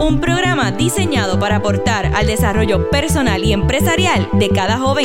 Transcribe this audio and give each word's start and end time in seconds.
Un 0.00 0.18
programa 0.18 0.72
diseñado 0.72 1.38
para 1.38 1.56
aportar 1.56 2.06
al 2.14 2.26
desarrollo 2.26 2.88
personal 2.88 3.44
y 3.44 3.52
empresarial 3.52 4.28
de 4.32 4.48
cada 4.48 4.78
joven. 4.78 5.04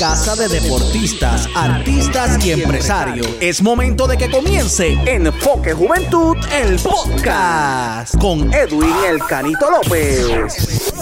Casa 0.00 0.34
de 0.34 0.48
deportistas, 0.48 1.48
artistas 1.54 2.44
y 2.44 2.50
empresarios. 2.50 3.28
Es 3.40 3.62
momento 3.62 4.08
de 4.08 4.16
que 4.16 4.28
comience 4.28 4.98
Enfoque 5.06 5.74
Juventud, 5.74 6.36
el 6.52 6.76
podcast, 6.80 8.18
con 8.18 8.52
Edwin 8.52 8.94
El 9.08 9.20
Canito 9.20 9.70
López. 9.70 10.92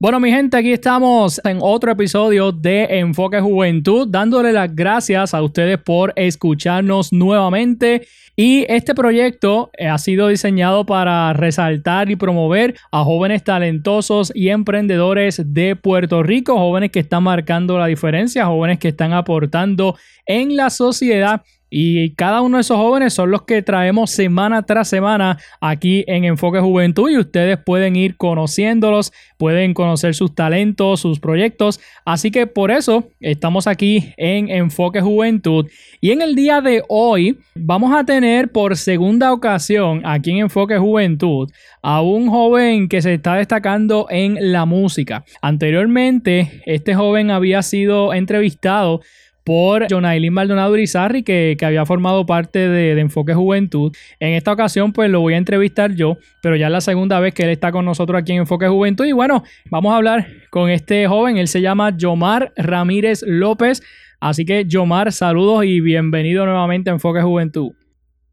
Bueno, 0.00 0.20
mi 0.20 0.30
gente, 0.30 0.56
aquí 0.56 0.72
estamos 0.72 1.40
en 1.44 1.58
otro 1.60 1.90
episodio 1.92 2.52
de 2.52 2.84
Enfoque 2.98 3.40
Juventud, 3.40 4.06
dándole 4.06 4.52
las 4.52 4.74
gracias 4.74 5.32
a 5.34 5.42
ustedes 5.42 5.78
por 5.78 6.12
escucharnos 6.16 7.12
nuevamente. 7.12 8.06
Y 8.36 8.66
este 8.68 8.94
proyecto 8.94 9.70
eh, 9.78 9.86
ha 9.86 9.98
sido 9.98 10.26
diseñado 10.26 10.84
para 10.84 11.32
resaltar 11.34 12.10
y 12.10 12.16
promover 12.16 12.74
a 12.90 13.04
jóvenes 13.04 13.44
talentosos 13.44 14.32
y 14.34 14.48
emprendedores 14.48 15.40
de 15.44 15.76
Puerto 15.76 16.22
Rico, 16.24 16.58
jóvenes 16.58 16.90
que 16.90 16.98
están 16.98 17.22
marcando 17.22 17.78
la 17.78 17.86
diferencia, 17.86 18.46
jóvenes 18.46 18.80
que 18.80 18.88
están 18.88 19.12
aportando 19.12 19.96
en 20.26 20.56
la 20.56 20.70
sociedad 20.70 21.42
y 21.76 22.14
cada 22.14 22.40
uno 22.40 22.58
de 22.58 22.60
esos 22.60 22.76
jóvenes 22.76 23.14
son 23.14 23.32
los 23.32 23.42
que 23.42 23.60
traemos 23.60 24.12
semana 24.12 24.62
tras 24.62 24.86
semana 24.86 25.38
aquí 25.60 26.04
en 26.06 26.22
Enfoque 26.22 26.60
Juventud 26.60 27.10
y 27.10 27.18
ustedes 27.18 27.58
pueden 27.58 27.96
ir 27.96 28.16
conociéndolos, 28.16 29.12
pueden 29.38 29.74
conocer 29.74 30.14
sus 30.14 30.36
talentos, 30.36 31.00
sus 31.00 31.18
proyectos. 31.18 31.80
Así 32.04 32.30
que 32.30 32.46
por 32.46 32.70
eso 32.70 33.08
estamos 33.18 33.66
aquí 33.66 34.12
en 34.16 34.50
Enfoque 34.50 35.00
Juventud. 35.00 35.66
Y 36.00 36.12
en 36.12 36.22
el 36.22 36.36
día 36.36 36.60
de 36.60 36.84
hoy 36.88 37.40
vamos 37.56 37.92
a 37.92 38.04
tener 38.04 38.52
por 38.52 38.76
segunda 38.76 39.32
ocasión 39.32 40.02
aquí 40.04 40.30
en 40.30 40.38
Enfoque 40.38 40.78
Juventud 40.78 41.50
a 41.82 42.02
un 42.02 42.28
joven 42.28 42.88
que 42.88 43.02
se 43.02 43.14
está 43.14 43.34
destacando 43.34 44.06
en 44.10 44.52
la 44.52 44.64
música. 44.64 45.24
Anteriormente, 45.42 46.62
este 46.66 46.94
joven 46.94 47.32
había 47.32 47.62
sido 47.62 48.14
entrevistado 48.14 49.00
por 49.44 49.86
Jonailin 49.90 50.32
Maldonado 50.32 50.72
Urizarri, 50.72 51.22
que, 51.22 51.56
que, 51.58 51.66
había 51.66 51.84
formado 51.84 52.24
parte 52.24 52.68
de, 52.68 52.98
Enfoque 52.98 53.34
Juventud. 53.34 53.94
En 54.18 54.32
esta 54.32 54.52
ocasión, 54.52 54.92
pues 54.92 55.10
lo 55.10 55.20
voy 55.20 55.34
a 55.34 55.36
entrevistar 55.36 55.94
yo, 55.94 56.16
pero 56.42 56.56
ya 56.56 56.66
es 56.66 56.72
la 56.72 56.80
segunda 56.80 57.20
vez 57.20 57.34
que 57.34 57.42
él 57.42 57.50
está 57.50 57.70
con 57.70 57.84
nosotros 57.84 58.20
aquí 58.20 58.32
en 58.32 58.38
Enfoque 58.38 58.66
Juventud. 58.66 59.04
Y 59.04 59.12
bueno, 59.12 59.44
vamos 59.70 59.92
a 59.92 59.96
hablar 59.96 60.26
con 60.50 60.70
este 60.70 61.06
joven. 61.06 61.36
Él 61.36 61.48
se 61.48 61.60
llama 61.60 61.94
Yomar 61.96 62.52
Ramírez 62.56 63.22
López. 63.26 63.82
Así 64.18 64.46
que, 64.46 64.64
Yomar, 64.64 65.12
saludos 65.12 65.66
y 65.66 65.80
bienvenido 65.80 66.46
nuevamente 66.46 66.88
a 66.88 66.94
Enfoque 66.94 67.20
Juventud. 67.20 67.72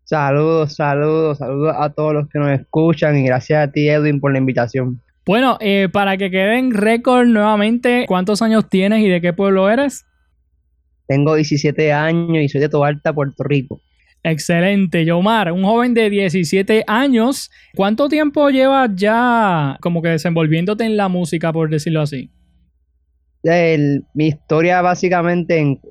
Saludos, 0.06 0.76
saludos, 0.76 1.38
saludos 1.38 1.76
a 1.78 1.90
todos 1.90 2.14
los 2.14 2.30
que 2.30 2.40
nos 2.40 2.52
escuchan 2.52 3.18
y 3.18 3.24
gracias 3.24 3.68
a 3.68 3.72
ti, 3.72 3.90
Edwin, 3.90 4.20
por 4.20 4.32
la 4.32 4.38
invitación. 4.38 5.02
Bueno, 5.26 5.58
eh, 5.60 5.88
para 5.92 6.18
que 6.18 6.32
queden 6.32 6.74
récord 6.74 7.28
nuevamente, 7.28 8.06
¿cuántos 8.08 8.42
años 8.42 8.68
tienes 8.70 9.02
y 9.04 9.10
de 9.10 9.22
qué 9.22 9.34
pueblo 9.34 9.70
eres? 9.70 10.06
Tengo 11.12 11.36
17 11.36 11.92
años 11.92 12.42
y 12.42 12.48
soy 12.48 12.62
de 12.62 12.70
Tobalta, 12.70 13.12
Puerto 13.12 13.44
Rico. 13.44 13.82
Excelente, 14.24 15.04
Yomar, 15.04 15.52
un 15.52 15.64
joven 15.64 15.94
de 15.94 16.10
17 16.10 16.86
años. 16.88 17.52
¿Cuánto 17.76 18.08
tiempo 18.08 18.50
llevas 18.50 18.92
ya 18.96 19.78
como 19.82 20.02
que 20.02 20.08
desenvolviéndote 20.08 20.86
en 20.86 20.96
la 20.96 21.10
música, 21.10 21.52
por 21.52 21.70
decirlo 21.70 22.00
así? 22.00 22.32
mi 24.14 24.28
historia 24.28 24.82
básicamente 24.82 25.58
en, 25.58 25.82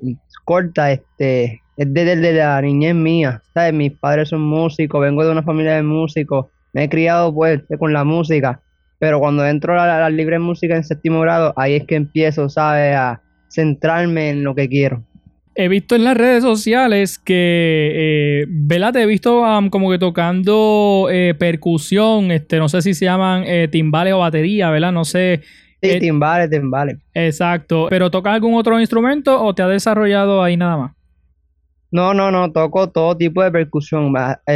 corta 0.43 0.91
este, 0.91 1.61
es 1.77 1.93
desde, 1.93 2.33
la 2.33 2.59
niñez 2.59 2.95
mía. 2.95 3.43
¿sabes? 3.53 3.75
Mis 3.75 3.91
padres 3.91 4.29
son 4.29 4.41
músicos, 4.41 5.01
vengo 5.01 5.23
de 5.23 5.29
una 5.33 5.43
familia 5.43 5.75
de 5.75 5.83
músicos, 5.83 6.47
me 6.73 6.85
he 6.85 6.89
criado 6.89 7.31
pues 7.31 7.61
con 7.77 7.93
la 7.93 8.03
música, 8.03 8.59
pero 8.97 9.19
cuando 9.19 9.45
entro 9.45 9.79
a 9.79 9.85
la, 9.85 9.99
la 9.99 10.09
libre 10.09 10.39
música 10.39 10.75
en 10.75 10.83
séptimo 10.83 11.19
grado, 11.19 11.53
ahí 11.57 11.75
es 11.75 11.85
que 11.85 11.93
empiezo, 11.93 12.49
¿sabes? 12.49 12.95
A 12.95 13.21
centrarme 13.49 14.31
en 14.31 14.43
lo 14.43 14.55
que 14.55 14.67
quiero 14.67 15.05
he 15.55 15.67
visto 15.67 15.95
en 15.95 16.03
las 16.03 16.15
redes 16.15 16.43
sociales 16.43 17.19
que, 17.19 18.43
eh, 18.43 18.45
¿verdad? 18.49 18.93
Te 18.93 19.01
he 19.01 19.05
visto 19.05 19.43
como 19.69 19.91
que 19.91 19.99
tocando 19.99 21.07
eh, 21.11 21.35
percusión, 21.37 22.31
este, 22.31 22.57
no 22.57 22.69
sé 22.69 22.81
si 22.81 22.93
se 22.93 23.05
llaman 23.05 23.43
eh, 23.45 23.67
timbales 23.69 24.13
o 24.13 24.19
batería, 24.19 24.69
¿verdad? 24.69 24.91
No 24.91 25.05
sé. 25.05 25.41
Sí, 25.81 25.89
eh, 25.89 25.99
timbales, 25.99 26.49
timbales. 26.49 26.97
Exacto. 27.13 27.87
¿Pero 27.89 28.11
tocas 28.11 28.33
algún 28.33 28.55
otro 28.55 28.79
instrumento 28.79 29.43
o 29.43 29.53
te 29.53 29.63
has 29.63 29.69
desarrollado 29.69 30.43
ahí 30.43 30.55
nada 30.55 30.77
más? 30.77 30.91
No, 31.91 32.13
no, 32.13 32.31
no, 32.31 32.49
toco 32.53 32.89
todo 32.89 33.17
tipo 33.17 33.43
de 33.43 33.51
percusión, 33.51 34.13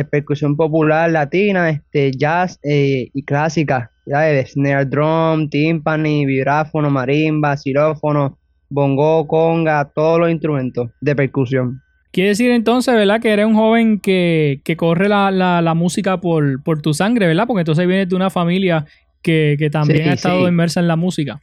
percusión 0.10 0.56
popular 0.56 1.12
latina, 1.12 1.70
este, 1.70 2.12
jazz 2.12 2.58
y 2.64 3.24
clásica, 3.24 3.92
ya 4.06 4.46
snare 4.46 4.86
drum, 4.86 5.50
timpani, 5.50 6.26
vibráfono, 6.26 6.90
marimba, 6.90 7.58
xilófono, 7.58 8.38
bongo, 8.70 9.28
conga, 9.28 9.92
todos 9.94 10.20
los 10.20 10.30
instrumentos 10.30 10.90
de 11.02 11.16
percusión. 11.16 11.82
Quiere 12.12 12.30
decir 12.30 12.52
entonces, 12.52 12.96
¿verdad? 12.96 13.20
Que 13.20 13.34
eres 13.34 13.46
un 13.46 13.56
joven 13.56 14.00
que, 14.00 14.62
corre 14.78 15.10
la, 15.10 15.74
música 15.76 16.22
por, 16.22 16.64
por, 16.64 16.82
tu 16.82 16.94
sangre, 16.94 17.28
¿verdad? 17.28 17.46
Porque 17.46 17.62
entonces 17.62 17.86
vienes 17.88 18.08
de 18.08 18.16
una 18.16 18.30
familia 18.30 18.86
que, 19.22 19.70
también 19.72 20.10
ha 20.10 20.14
estado 20.14 20.48
inmersa 20.48 20.80
en 20.80 20.88
la 20.88 20.96
música. 20.96 21.42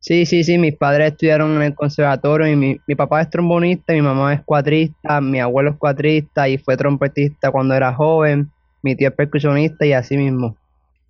Sí, 0.00 0.26
sí, 0.26 0.42
sí, 0.42 0.58
mis 0.58 0.76
padres 0.76 1.12
estudiaron 1.12 1.54
en 1.54 1.62
el 1.62 1.74
conservatorio 1.74 2.46
y 2.48 2.56
mi, 2.56 2.80
mi, 2.86 2.94
papá 2.96 3.22
es 3.22 3.30
trombonista, 3.30 3.92
mi 3.92 4.02
mamá 4.02 4.34
es 4.34 4.42
cuatrista, 4.42 5.20
mi 5.20 5.38
abuelo 5.38 5.70
es 5.70 5.76
cuatrista 5.76 6.48
y 6.48 6.58
fue 6.58 6.76
trompetista 6.76 7.52
cuando 7.52 7.74
era 7.74 7.94
joven, 7.94 8.50
mi 8.82 8.96
tío 8.96 9.08
es 9.08 9.14
percusionista 9.14 9.86
y 9.86 9.92
así 9.92 10.16
mismo. 10.16 10.56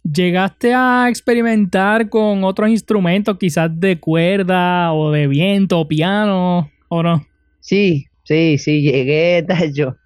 ¿Llegaste 0.05 0.75
a 0.75 1.07
experimentar 1.09 2.09
con 2.09 2.43
otros 2.43 2.69
instrumentos, 2.69 3.39
quizás 3.39 3.71
de 3.79 4.01
cuerda 4.01 4.93
o 4.93 5.13
de 5.13 5.29
viento 5.29 5.79
o 5.79 5.87
piano 5.87 6.71
o 6.89 7.03
no? 7.03 7.25
Sí, 7.61 8.07
sí, 8.25 8.59
sí, 8.59 8.83
llegué, 8.83 9.47
yo 9.75 9.97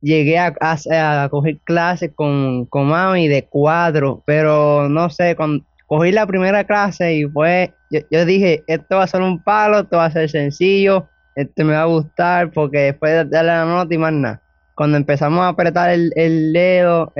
llegué 0.00 0.38
a, 0.38 0.52
a, 0.60 1.28
coger 1.30 1.58
clases 1.64 2.10
con, 2.14 2.66
con, 2.66 2.88
mami 2.88 3.28
de 3.28 3.44
cuadro, 3.44 4.22
pero 4.26 4.88
no 4.88 5.08
sé, 5.08 5.36
con, 5.36 5.64
cogí 5.86 6.12
la 6.12 6.26
primera 6.26 6.64
clase 6.64 7.14
y 7.14 7.24
fue, 7.24 7.72
yo, 8.10 8.26
dije, 8.26 8.64
esto 8.66 8.96
va 8.96 9.04
a 9.04 9.08
ser 9.08 9.22
un 9.22 9.42
palo, 9.42 9.80
esto 9.80 9.96
va 9.96 10.06
a 10.06 10.10
ser 10.10 10.28
sencillo, 10.28 11.08
esto 11.36 11.64
me 11.64 11.74
va 11.74 11.82
a 11.82 11.86
gustar 11.86 12.50
porque 12.50 12.78
después 12.78 13.12
de 13.12 13.24
darle 13.24 13.52
la 13.52 13.64
nota 13.64 13.94
y 13.94 13.98
más 13.98 14.12
nada 14.12 14.43
cuando 14.74 14.96
empezamos 14.96 15.40
a 15.40 15.48
apretar 15.48 15.90
el, 15.90 16.52
dedo 16.52 17.12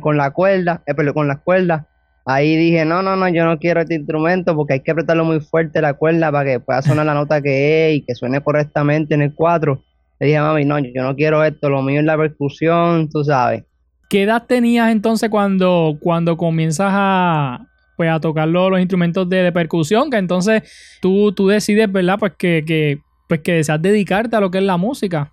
con 0.00 0.16
la 0.16 0.30
cuerda, 0.32 0.82
eh, 0.86 1.12
con 1.12 1.28
las 1.28 1.38
cuerdas, 1.40 1.84
ahí 2.24 2.56
dije, 2.56 2.84
no, 2.84 3.02
no, 3.02 3.16
no, 3.16 3.28
yo 3.28 3.44
no 3.44 3.58
quiero 3.58 3.80
este 3.80 3.94
instrumento 3.94 4.54
porque 4.56 4.74
hay 4.74 4.80
que 4.80 4.90
apretarlo 4.90 5.24
muy 5.24 5.40
fuerte 5.40 5.80
la 5.80 5.94
cuerda 5.94 6.32
para 6.32 6.44
que 6.50 6.60
pueda 6.60 6.82
sonar 6.82 7.06
la 7.06 7.14
nota 7.14 7.40
que 7.40 7.90
es 7.90 7.96
y 7.96 8.02
que 8.02 8.14
suene 8.14 8.40
correctamente 8.40 9.14
en 9.14 9.22
el 9.22 9.34
4. 9.34 9.82
Le 10.18 10.26
dije, 10.26 10.40
mami, 10.40 10.64
no, 10.64 10.78
yo 10.78 11.02
no 11.02 11.14
quiero 11.14 11.44
esto, 11.44 11.68
lo 11.68 11.82
mío 11.82 12.00
es 12.00 12.06
la 12.06 12.16
percusión, 12.16 13.08
tú 13.08 13.22
sabes. 13.22 13.64
¿Qué 14.08 14.22
edad 14.22 14.44
tenías 14.46 14.90
entonces 14.90 15.30
cuando, 15.30 15.98
cuando 16.00 16.36
comienzas 16.36 16.90
a, 16.90 17.66
pues, 17.96 18.10
a 18.10 18.20
tocar 18.20 18.48
los, 18.48 18.78
instrumentos 18.80 19.28
de, 19.28 19.52
percusión? 19.52 20.10
Que 20.10 20.16
entonces 20.16 20.62
tú, 21.00 21.32
tú 21.32 21.48
decides, 21.48 21.90
¿verdad? 21.90 22.16
Pues 22.18 22.32
que, 22.38 22.64
que, 22.66 23.00
pues 23.28 23.40
que 23.40 23.54
deseas 23.54 23.82
dedicarte 23.82 24.36
a 24.36 24.40
lo 24.40 24.50
que 24.50 24.58
es 24.58 24.64
la 24.64 24.76
música. 24.76 25.32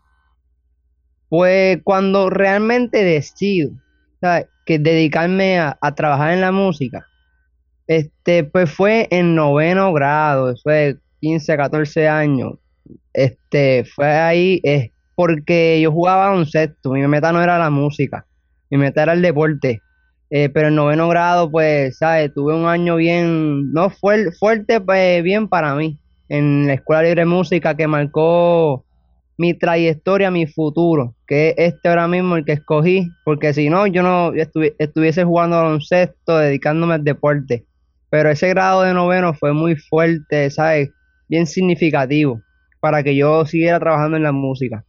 Pues 1.33 1.80
cuando 1.83 2.30
realmente 2.30 3.03
decido 3.03 3.71
que 4.68 4.77
dedicarme 4.77 5.57
a, 5.57 5.95
trabajar 5.95 6.31
en 6.31 6.41
la 6.41 6.51
música, 6.51 7.07
este, 7.88 8.44
pues 8.44 8.71
fue 8.71 9.07
en 9.09 9.33
noveno 9.33 9.91
grado, 9.94 10.51
es 10.51 10.95
15, 11.21 11.57
14 11.57 12.07
años. 12.07 12.59
Este, 13.13 13.83
fue 13.83 14.12
ahí, 14.12 14.62
es 14.62 14.91
porque 15.15 15.81
yo 15.81 15.91
jugaba 15.91 16.45
sexto, 16.45 16.91
mi 16.91 17.07
meta 17.07 17.31
no 17.31 17.41
era 17.41 17.57
la 17.57 17.71
música, 17.71 18.27
mi 18.69 18.77
meta 18.77 19.01
era 19.01 19.13
el 19.13 19.24
deporte. 19.24 19.81
Eh, 20.30 20.50
pero 20.50 20.68
en 20.68 20.75
noveno 20.75 21.09
grado, 21.09 21.50
pues, 21.50 21.97
¿sabes? 21.97 22.31
Tuve 22.31 22.53
un 22.53 22.68
año 22.68 22.97
bien, 22.97 23.74
no 23.74 23.89
fuerte, 23.89 24.33
fuerte, 24.33 24.80
pues 24.80 25.24
bien 25.24 25.47
para 25.47 25.74
mí, 25.74 25.97
en 26.30 26.68
la 26.68 26.74
Escuela 26.75 27.01
Libre 27.01 27.21
de 27.21 27.25
Música 27.25 27.75
que 27.75 27.88
marcó 27.88 28.85
mi 29.38 29.53
trayectoria, 29.53 30.31
mi 30.31 30.45
futuro, 30.47 31.15
que 31.27 31.50
es 31.50 31.56
este 31.57 31.89
ahora 31.89 32.07
mismo 32.07 32.35
el 32.35 32.45
que 32.45 32.53
escogí, 32.53 33.09
porque 33.25 33.53
si 33.53 33.69
no, 33.69 33.88
yo 33.88 34.03
no 34.03 34.31
estuviese 34.33 35.24
jugando 35.24 35.57
baloncesto, 35.57 36.38
dedicándome 36.38 36.95
al 36.95 37.03
deporte. 37.03 37.65
Pero 38.09 38.30
ese 38.30 38.50
grado 38.50 38.83
de 38.83 38.94
noveno 38.94 39.33
fue 39.33 39.53
muy 39.53 39.75
fuerte, 39.75 40.50
¿sabes? 40.51 40.91
Bien 41.27 41.47
significativo. 41.47 42.41
para 42.80 43.01
que 43.01 43.15
yo 43.15 43.45
siguiera 43.45 43.80
trabajando 43.80 44.18
en 44.18 44.24
la 44.24 44.33
música. 44.33 44.83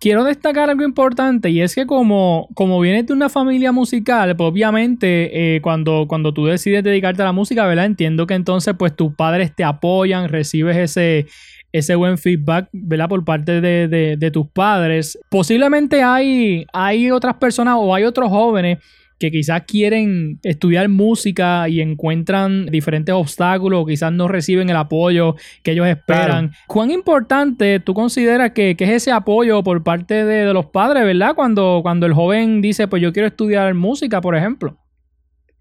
Quiero 0.00 0.24
destacar 0.24 0.68
algo 0.68 0.82
importante 0.82 1.48
y 1.48 1.60
es 1.60 1.76
que 1.76 1.86
como, 1.86 2.48
como 2.54 2.80
vienes 2.80 3.06
de 3.06 3.12
una 3.12 3.28
familia 3.28 3.70
musical, 3.70 4.34
pues 4.36 4.50
obviamente 4.50 5.56
eh, 5.56 5.60
cuando, 5.60 6.06
cuando 6.08 6.34
tú 6.34 6.46
decides 6.46 6.82
dedicarte 6.82 7.22
a 7.22 7.26
la 7.26 7.32
música, 7.32 7.66
¿verdad? 7.66 7.86
Entiendo 7.86 8.26
que 8.26 8.34
entonces 8.34 8.74
pues 8.76 8.96
tus 8.96 9.14
padres 9.14 9.54
te 9.54 9.62
apoyan, 9.62 10.28
recibes 10.28 10.76
ese, 10.76 11.26
ese 11.72 11.94
buen 11.94 12.18
feedback, 12.18 12.68
¿verdad? 12.72 13.08
Por 13.08 13.24
parte 13.24 13.60
de, 13.60 13.88
de, 13.88 14.16
de 14.16 14.30
tus 14.30 14.48
padres. 14.48 15.18
Posiblemente 15.30 16.02
hay, 16.02 16.66
hay 16.72 17.10
otras 17.10 17.36
personas 17.36 17.76
o 17.78 17.94
hay 17.94 18.04
otros 18.04 18.28
jóvenes 18.28 18.78
que 19.20 19.30
quizás 19.30 19.62
quieren 19.66 20.40
estudiar 20.42 20.88
música 20.88 21.68
y 21.68 21.82
encuentran 21.82 22.66
diferentes 22.66 23.14
obstáculos, 23.14 23.82
o 23.82 23.86
quizás 23.86 24.10
no 24.10 24.28
reciben 24.28 24.70
el 24.70 24.76
apoyo 24.76 25.36
que 25.62 25.72
ellos 25.72 25.86
esperan. 25.86 26.52
¿Cuán 26.66 26.90
importante 26.90 27.80
tú 27.80 27.92
consideras 27.92 28.52
que, 28.52 28.76
que, 28.76 28.84
es 28.84 28.90
ese 28.90 29.12
apoyo 29.12 29.62
por 29.62 29.84
parte 29.84 30.24
de, 30.24 30.46
de, 30.46 30.54
los 30.54 30.66
padres, 30.66 31.04
verdad? 31.04 31.34
Cuando, 31.34 31.80
cuando 31.82 32.06
el 32.06 32.14
joven 32.14 32.62
dice, 32.62 32.88
pues 32.88 33.02
yo 33.02 33.12
quiero 33.12 33.28
estudiar 33.28 33.74
música, 33.74 34.22
por 34.22 34.34
ejemplo. 34.34 34.78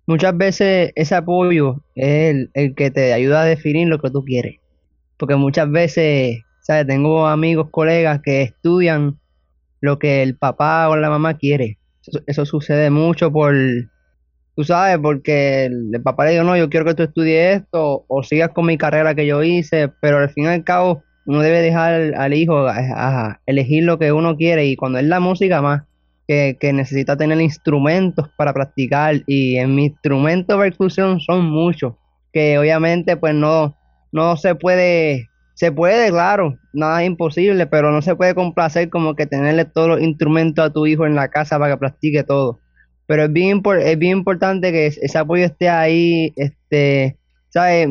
Muchas 0.07 0.35
veces 0.37 0.93
ese 0.95 1.15
apoyo 1.15 1.83
es 1.95 2.31
el, 2.31 2.49
el 2.53 2.73
que 2.75 2.91
te 2.91 3.11
ayuda 3.11 3.41
a 3.41 3.45
definir 3.45 3.89
lo 3.89 3.99
que 3.99 4.09
tú 4.09 4.23
quieres. 4.23 4.55
Porque 5.19 5.35
muchas 5.35 5.69
veces, 5.69 6.39
¿sabes? 6.61 6.87
Tengo 6.87 7.27
amigos, 7.27 7.67
colegas 7.69 8.21
que 8.23 8.41
estudian 8.41 9.19
lo 9.81 9.99
que 9.99 10.23
el 10.23 10.35
papá 10.35 10.89
o 10.89 10.95
la 10.95 11.09
mamá 11.09 11.35
quiere 11.35 11.79
eso, 12.27 12.45
sucede 12.45 12.89
mucho 12.89 13.31
por, 13.31 13.53
tú 14.55 14.63
sabes, 14.63 14.97
porque 14.99 15.65
el, 15.65 16.01
papá 16.03 16.25
le 16.25 16.31
dijo, 16.31 16.43
no, 16.43 16.57
yo 16.57 16.69
quiero 16.69 16.85
que 16.85 16.95
tú 16.95 17.03
estudies 17.03 17.61
esto 17.61 18.05
o 18.07 18.23
sigas 18.23 18.49
con 18.49 18.65
mi 18.65 18.77
carrera 18.77 19.15
que 19.15 19.25
yo 19.25 19.43
hice, 19.43 19.89
pero 20.01 20.17
al 20.17 20.29
fin 20.29 20.45
y 20.45 20.47
al 20.47 20.63
cabo 20.63 21.03
uno 21.25 21.41
debe 21.41 21.61
dejar 21.61 22.15
al, 22.15 22.33
hijo 22.33 22.67
a 22.67 23.39
elegir 23.45 23.83
lo 23.83 23.99
que 23.99 24.11
uno 24.11 24.35
quiere 24.35 24.65
y 24.65 24.75
cuando 24.75 24.99
es 24.99 25.05
la 25.05 25.19
música 25.19 25.61
más, 25.61 25.83
que, 26.27 26.57
que, 26.59 26.73
necesita 26.73 27.17
tener 27.17 27.41
instrumentos 27.41 28.29
para 28.37 28.53
practicar 28.53 29.15
y 29.25 29.57
en 29.57 29.73
mi 29.73 29.85
instrumento 29.85 30.53
de 30.53 30.69
percusión 30.69 31.19
son 31.19 31.45
muchos, 31.45 31.95
que 32.31 32.57
obviamente 32.59 33.17
pues 33.17 33.33
no, 33.33 33.75
no 34.11 34.37
se 34.37 34.55
puede 34.55 35.29
se 35.59 35.73
puede, 35.73 36.09
claro, 36.09 36.57
nada 36.71 37.01
es 37.01 37.07
imposible, 37.07 37.67
pero 37.67 37.91
no 37.91 38.01
se 38.01 38.15
puede 38.15 38.33
complacer 38.33 38.89
como 38.89 39.13
que 39.13 39.25
tenerle 39.25 39.65
todos 39.65 39.89
los 39.89 40.01
instrumentos 40.01 40.65
a 40.65 40.71
tu 40.71 40.87
hijo 40.87 41.05
en 41.05 41.15
la 41.15 41.27
casa 41.27 41.59
para 41.59 41.73
que 41.73 41.79
practique 41.79 42.23
todo. 42.23 42.61
Pero 43.07 43.25
es 43.25 43.33
bien, 43.33 43.61
es 43.81 43.99
bien 43.99 44.19
importante 44.19 44.71
que 44.71 44.87
ese 44.87 45.17
apoyo 45.17 45.43
esté 45.43 45.67
ahí, 45.67 46.31
este, 46.37 47.17
¿sabes? 47.49 47.89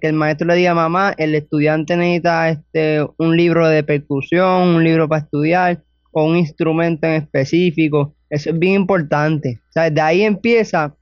Que 0.00 0.08
el 0.08 0.14
maestro 0.14 0.48
le 0.48 0.56
diga 0.56 0.74
mamá, 0.74 1.14
el 1.18 1.36
estudiante 1.36 1.96
necesita 1.96 2.48
este, 2.48 3.06
un 3.16 3.36
libro 3.36 3.68
de 3.68 3.84
percusión, 3.84 4.62
un 4.62 4.82
libro 4.82 5.08
para 5.08 5.22
estudiar, 5.22 5.84
o 6.10 6.24
un 6.24 6.36
instrumento 6.36 7.06
en 7.06 7.12
específico. 7.12 8.16
Eso 8.28 8.50
es 8.50 8.58
bien 8.58 8.74
importante. 8.74 9.60
¿Sabes? 9.70 9.94
De 9.94 10.00
ahí 10.00 10.22
empieza 10.22 10.96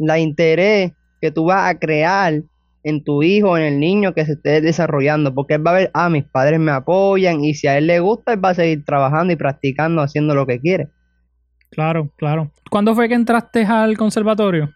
la 0.00 0.18
interés 0.18 0.90
que 1.20 1.30
tú 1.30 1.44
vas 1.44 1.70
a 1.70 1.78
crear 1.78 2.42
en 2.82 3.04
tu 3.04 3.22
hijo, 3.22 3.56
en 3.56 3.64
el 3.64 3.80
niño 3.80 4.14
que 4.14 4.24
se 4.24 4.32
esté 4.32 4.60
desarrollando, 4.60 5.34
porque 5.34 5.54
él 5.54 5.66
va 5.66 5.72
a 5.72 5.74
ver, 5.74 5.90
ah, 5.94 6.08
mis 6.08 6.24
padres 6.24 6.58
me 6.58 6.72
apoyan 6.72 7.44
y 7.44 7.54
si 7.54 7.66
a 7.66 7.78
él 7.78 7.86
le 7.86 8.00
gusta, 8.00 8.32
él 8.32 8.44
va 8.44 8.50
a 8.50 8.54
seguir 8.54 8.84
trabajando 8.84 9.32
y 9.32 9.36
practicando, 9.36 10.02
haciendo 10.02 10.34
lo 10.34 10.46
que 10.46 10.60
quiere. 10.60 10.88
Claro, 11.70 12.10
claro. 12.16 12.50
¿Cuándo 12.70 12.94
fue 12.94 13.08
que 13.08 13.14
entraste 13.14 13.64
al 13.64 13.96
conservatorio? 13.96 14.70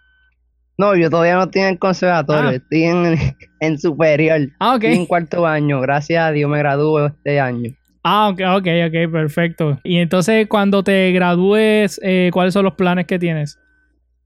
No, 0.76 0.96
yo 0.96 1.08
todavía 1.08 1.36
no 1.36 1.44
estoy 1.44 1.62
en 1.62 1.68
el 1.68 1.78
conservatorio, 1.78 2.50
ah. 2.50 2.54
estoy 2.54 2.84
en, 2.84 3.18
en, 3.60 3.78
superior. 3.78 4.48
Ah, 4.58 4.74
ok. 4.74 4.84
Estoy 4.84 4.98
en 5.00 5.06
cuarto 5.06 5.46
año, 5.46 5.80
gracias 5.80 6.24
a 6.24 6.32
Dios 6.32 6.50
me 6.50 6.58
gradúo 6.58 7.06
este 7.06 7.40
año. 7.40 7.70
Ah, 8.02 8.28
ok, 8.28 8.40
ok, 8.58 8.66
ok, 8.88 9.10
perfecto. 9.10 9.78
Y 9.82 9.96
entonces, 9.96 10.46
cuando 10.46 10.82
te 10.82 11.10
gradúes, 11.12 11.98
eh, 12.02 12.30
¿cuáles 12.34 12.52
son 12.52 12.64
los 12.64 12.74
planes 12.74 13.06
que 13.06 13.18
tienes? 13.18 13.58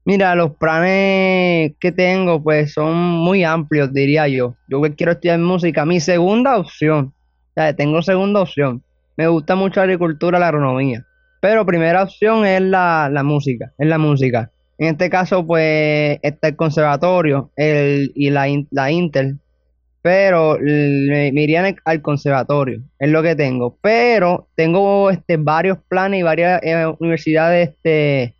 Mira, 0.09 0.33
los 0.33 0.55
planes 0.55 1.73
que 1.79 1.91
tengo 1.91 2.41
pues 2.41 2.73
son 2.73 2.97
muy 2.97 3.43
amplios, 3.43 3.93
diría 3.93 4.27
yo. 4.27 4.55
Yo 4.67 4.81
quiero 4.97 5.11
estudiar 5.11 5.37
música. 5.37 5.85
Mi 5.85 5.99
segunda 5.99 6.57
opción, 6.57 7.13
o 7.49 7.53
sea, 7.53 7.75
tengo 7.75 8.01
segunda 8.01 8.41
opción. 8.41 8.81
Me 9.17 9.27
gusta 9.27 9.53
mucho 9.53 9.81
la 9.81 9.83
agricultura, 9.83 10.39
la 10.39 10.47
agronomía. 10.47 11.05
Pero 11.41 11.63
primera 11.63 12.01
opción 12.01 12.43
es 12.43 12.59
la, 12.59 13.07
la 13.13 13.21
música, 13.21 13.71
es 13.77 13.87
la 13.87 13.99
música. 13.99 14.49
En 14.79 14.87
este 14.87 15.11
caso, 15.11 15.45
pues, 15.45 16.17
está 16.23 16.47
el 16.47 16.55
conservatorio 16.55 17.51
el, 17.55 18.11
y 18.15 18.31
la, 18.31 18.47
la 18.71 18.89
Inter. 18.89 19.35
Pero 20.01 20.57
me, 20.59 21.31
me 21.31 21.75
al 21.85 22.01
conservatorio, 22.01 22.81
es 22.97 23.11
lo 23.11 23.21
que 23.21 23.35
tengo. 23.35 23.77
Pero 23.79 24.47
tengo 24.55 25.11
este, 25.11 25.37
varios 25.37 25.77
planes 25.87 26.21
y 26.21 26.23
varias 26.23 26.63
eh, 26.63 26.91
universidades 26.97 27.69
este, 27.69 28.38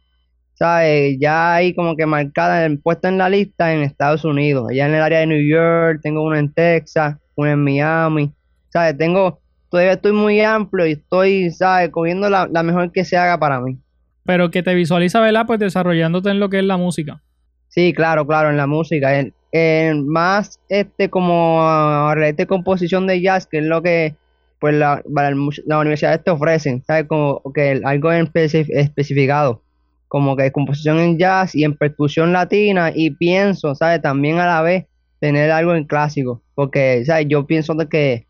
¿sabes? 0.59 1.17
Ya 1.19 1.55
hay 1.55 1.73
como 1.73 1.95
que 1.95 2.05
marcada, 2.05 2.69
puesta 2.83 3.07
en 3.07 3.17
la 3.17 3.29
lista 3.29 3.73
en 3.73 3.81
Estados 3.81 4.25
Unidos, 4.25 4.67
allá 4.69 4.87
en 4.87 4.93
el 4.93 5.01
área 5.01 5.19
de 5.19 5.27
New 5.27 5.41
York, 5.41 6.01
tengo 6.03 6.21
una 6.21 6.37
en 6.37 6.53
Texas, 6.53 7.15
una 7.35 7.53
en 7.53 7.63
Miami, 7.63 8.31
¿sabes? 8.67 8.97
Tengo, 8.97 9.39
todavía 9.69 9.93
estoy 9.93 10.11
muy 10.11 10.41
amplio 10.41 10.85
y 10.85 10.91
estoy, 10.91 11.49
¿sabes? 11.51 11.89
Cogiendo 11.89 12.29
la, 12.29 12.47
la 12.51 12.61
mejor 12.61 12.91
que 12.91 13.05
se 13.05 13.15
haga 13.15 13.39
para 13.39 13.61
mí. 13.61 13.77
Pero 14.25 14.51
que 14.51 14.61
te 14.61 14.75
visualiza, 14.75 15.21
¿verdad? 15.21 15.45
Pues 15.47 15.59
desarrollándote 15.59 16.29
en 16.29 16.41
lo 16.41 16.49
que 16.49 16.59
es 16.59 16.65
la 16.65 16.77
música. 16.77 17.21
Sí, 17.69 17.93
claro, 17.93 18.27
claro, 18.27 18.49
en 18.49 18.57
la 18.57 18.67
música. 18.67 19.17
En, 19.17 19.33
en 19.53 20.07
más, 20.07 20.59
este, 20.67 21.09
como 21.09 22.13
de 22.15 22.45
composición 22.47 23.07
de 23.07 23.21
jazz, 23.21 23.47
que 23.47 23.59
es 23.59 23.63
lo 23.63 23.81
que, 23.81 24.15
pues, 24.59 24.75
la, 24.75 25.01
la, 25.09 25.33
la 25.65 25.79
universidad 25.79 26.21
te 26.21 26.31
ofrecen, 26.31 26.83
¿sabes? 26.85 27.05
Como 27.07 27.41
que 27.53 27.81
algo 27.83 28.11
en 28.11 28.29
especificado 28.33 29.61
como 30.09 30.35
que 30.35 30.51
composición 30.51 30.99
en 30.99 31.17
jazz 31.17 31.55
y 31.55 31.63
en 31.63 31.77
percusión 31.77 32.33
latina 32.33 32.91
y 32.93 33.11
pienso, 33.11 33.75
¿sabes? 33.75 34.01
También 34.01 34.39
a 34.39 34.47
la 34.47 34.61
vez 34.61 34.87
tener 35.19 35.51
algo 35.51 35.75
en 35.75 35.85
clásico, 35.85 36.41
porque, 36.55 37.05
¿sabes? 37.05 37.27
Yo 37.29 37.45
pienso 37.45 37.75
de 37.75 37.87
que 37.87 38.27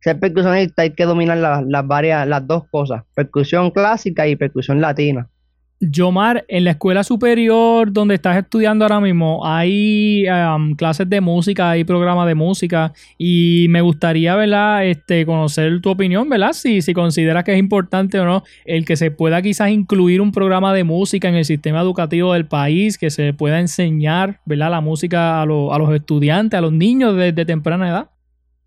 ser 0.00 0.18
percusionista 0.18 0.82
hay 0.82 0.90
que 0.90 1.04
dominar 1.04 1.38
las, 1.38 1.64
las 1.64 1.86
varias, 1.86 2.26
las 2.26 2.46
dos 2.46 2.64
cosas, 2.70 3.04
percusión 3.14 3.70
clásica 3.70 4.26
y 4.26 4.36
percusión 4.36 4.80
latina. 4.80 5.28
Yomar, 5.82 6.44
en 6.46 6.62
la 6.62 6.70
escuela 6.70 7.02
superior 7.02 7.92
donde 7.92 8.14
estás 8.14 8.36
estudiando 8.36 8.84
ahora 8.84 9.00
mismo, 9.00 9.44
hay 9.44 10.24
um, 10.28 10.76
clases 10.76 11.10
de 11.10 11.20
música, 11.20 11.70
hay 11.70 11.82
programas 11.82 12.28
de 12.28 12.36
música 12.36 12.92
y 13.18 13.66
me 13.68 13.80
gustaría, 13.80 14.36
¿verdad? 14.36 14.86
Este, 14.86 15.26
conocer 15.26 15.80
tu 15.80 15.90
opinión, 15.90 16.28
¿verdad? 16.28 16.52
Si, 16.52 16.82
si 16.82 16.94
consideras 16.94 17.42
que 17.42 17.52
es 17.52 17.58
importante 17.58 18.20
o 18.20 18.24
no 18.24 18.44
el 18.64 18.84
que 18.84 18.96
se 18.96 19.10
pueda 19.10 19.42
quizás 19.42 19.70
incluir 19.70 20.20
un 20.20 20.30
programa 20.30 20.72
de 20.72 20.84
música 20.84 21.28
en 21.28 21.34
el 21.34 21.44
sistema 21.44 21.80
educativo 21.80 22.32
del 22.32 22.46
país, 22.46 22.96
que 22.96 23.10
se 23.10 23.34
pueda 23.34 23.58
enseñar, 23.58 24.40
¿verdad? 24.44 24.70
La 24.70 24.80
música 24.80 25.42
a, 25.42 25.46
lo, 25.46 25.74
a 25.74 25.78
los 25.78 25.92
estudiantes, 25.92 26.56
a 26.56 26.60
los 26.60 26.72
niños 26.72 27.16
desde 27.16 27.44
temprana 27.44 27.88
edad. 27.88 28.10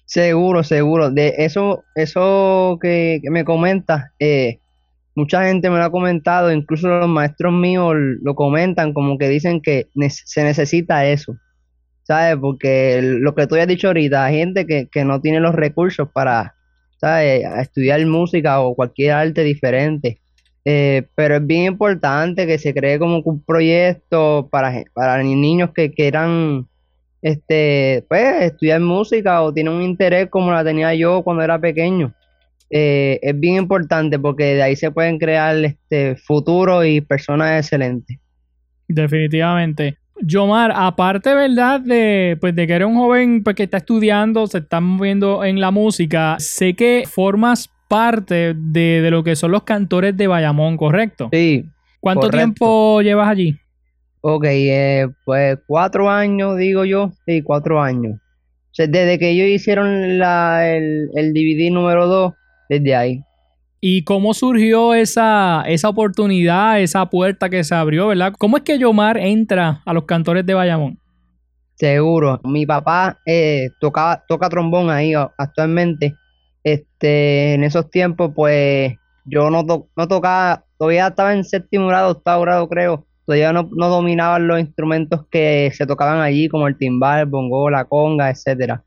Seguro, 0.06 0.64
seguro. 0.64 1.10
De 1.12 1.34
eso, 1.38 1.84
eso 1.96 2.78
que, 2.82 3.22
me 3.24 3.44
comentas, 3.44 4.12
eh, 4.20 4.60
mucha 5.16 5.46
gente 5.46 5.70
me 5.70 5.78
lo 5.78 5.86
ha 5.86 5.92
comentado, 5.92 6.52
incluso 6.52 6.88
los 6.88 7.08
maestros 7.08 7.54
míos 7.54 7.96
lo 8.22 8.36
comentan, 8.36 8.94
como 8.94 9.18
que 9.18 9.30
dicen 9.30 9.62
que 9.62 9.88
se 10.10 10.44
necesita 10.44 11.06
eso, 11.06 11.38
¿sabes? 12.04 12.38
Porque 12.40 13.02
lo 13.02 13.34
que 13.34 13.48
tú 13.48 13.56
has 13.56 13.68
dicho 13.68 13.88
ahorita, 13.88 14.26
hay 14.26 14.38
gente 14.38 14.68
que, 14.68 14.88
que 14.92 15.06
no 15.06 15.22
tiene 15.22 15.40
los 15.40 15.56
recursos 15.56 16.10
para, 16.14 16.56
¿sabes? 16.98 17.44
estudiar 17.62 18.06
música 18.06 18.60
o 18.60 18.76
cualquier 18.76 19.14
arte 19.14 19.44
diferente. 19.44 20.20
Eh, 20.68 21.04
pero 21.14 21.36
es 21.36 21.46
bien 21.46 21.66
importante 21.66 22.48
que 22.48 22.58
se 22.58 22.74
cree 22.74 22.98
como 22.98 23.20
un 23.20 23.44
proyecto 23.44 24.50
para, 24.52 24.84
para 24.94 25.22
niños 25.22 25.70
que 25.76 25.92
quieran 25.92 26.68
este, 27.22 28.04
pues, 28.10 28.42
estudiar 28.42 28.82
música 28.82 29.44
o 29.44 29.54
tienen 29.54 29.74
un 29.74 29.84
interés 29.84 30.28
como 30.30 30.52
la 30.52 30.64
tenía 30.64 30.94
yo 30.96 31.24
cuando 31.24 31.44
era 31.44 31.60
pequeño 31.60 32.14
eh, 32.70 33.20
es 33.22 33.40
bien 33.40 33.56
importante 33.56 34.20
porque 34.20 34.56
de 34.56 34.64
ahí 34.64 34.76
se 34.76 34.92
pueden 34.92 35.18
crear 35.18 35.56
este 35.64 36.16
futuro 36.16 36.84
y 36.84 37.02
personas 37.02 37.64
excelentes. 37.64 38.18
Definitivamente. 38.88 39.98
Yomar, 40.22 40.72
aparte, 40.74 41.34
¿verdad? 41.34 41.82
De, 41.82 42.38
pues, 42.40 42.56
de 42.56 42.66
que 42.66 42.74
eres 42.74 42.88
un 42.88 42.96
joven 42.96 43.44
pues, 43.44 43.56
que 43.56 43.64
está 43.64 43.78
estudiando, 43.78 44.48
se 44.48 44.60
está 44.60 44.80
moviendo 44.80 45.44
en 45.44 45.60
la 45.60 45.72
música, 45.72 46.38
sé 46.40 46.74
que 46.74 47.04
formas 47.06 47.70
parte 47.88 48.54
de, 48.56 49.02
de 49.02 49.12
lo 49.12 49.24
que 49.24 49.36
son 49.36 49.52
los 49.52 49.64
cantores 49.64 50.16
de 50.16 50.28
Bayamón, 50.28 50.78
¿correcto? 50.78 51.30
Sí. 51.32 51.66
¿Cuánto 52.00 52.28
correcto. 52.28 52.38
tiempo 52.38 53.02
llevas 53.02 53.30
allí? 53.30 53.60
Ok, 54.22 54.46
eh, 54.48 55.08
pues 55.24 55.60
cuatro 55.68 56.10
años, 56.10 56.58
digo 56.58 56.86
yo. 56.86 57.12
Sí, 57.26 57.42
cuatro 57.42 57.82
años. 57.82 58.16
O 58.16 58.74
sea, 58.76 58.88
desde 58.88 59.20
que 59.20 59.30
ellos 59.30 59.48
hicieron 59.48 60.18
la, 60.18 60.68
el, 60.68 61.10
el 61.16 61.34
DVD 61.34 61.72
número 61.72 62.08
2, 62.08 62.34
desde 62.70 62.96
ahí. 62.96 63.22
¿Y 63.82 64.04
cómo 64.04 64.34
surgió 64.34 64.94
esa, 64.94 65.64
esa 65.68 65.90
oportunidad, 65.90 66.80
esa 66.82 67.06
puerta 67.10 67.50
que 67.50 67.64
se 67.64 67.76
abrió, 67.76 68.08
verdad? 68.08 68.34
¿Cómo 68.38 68.58
es 68.58 68.64
que 68.64 68.80
Yomar 68.80 69.18
entra 69.18 69.82
a 69.86 69.94
los 69.94 70.06
cantores 70.06 70.46
de 70.46 70.54
Bayamón? 70.56 71.00
Seguro. 71.76 72.40
Mi 72.46 72.66
papá 72.66 73.20
eh, 73.26 73.68
toca, 73.80 74.24
toca 74.28 74.50
trombón 74.50 74.90
ahí 74.90 75.14
actualmente 75.38 76.16
este, 76.64 77.54
en 77.54 77.64
esos 77.64 77.90
tiempos, 77.92 78.32
pues 78.36 78.94
yo 79.26 79.50
no, 79.52 79.66
to- 79.66 79.88
no 79.96 80.08
tocaba, 80.08 80.64
todavía 80.80 81.08
estaba 81.08 81.34
en 81.34 81.44
séptimo 81.44 81.88
grado, 81.88 82.12
octavo 82.12 82.42
grado 82.44 82.68
creo, 82.70 83.06
todavía 83.26 83.54
no, 83.54 83.70
no 83.76 83.90
dominaban 83.90 84.48
los 84.48 84.60
instrumentos 84.60 85.26
que 85.30 85.70
se 85.76 85.86
tocaban 85.86 86.22
allí, 86.22 86.48
como 86.48 86.68
el 86.68 86.78
timbal, 86.78 87.20
el 87.20 87.26
bongo, 87.28 87.70
la 87.70 87.86
conga, 87.86 88.30
etcétera. 88.32 88.84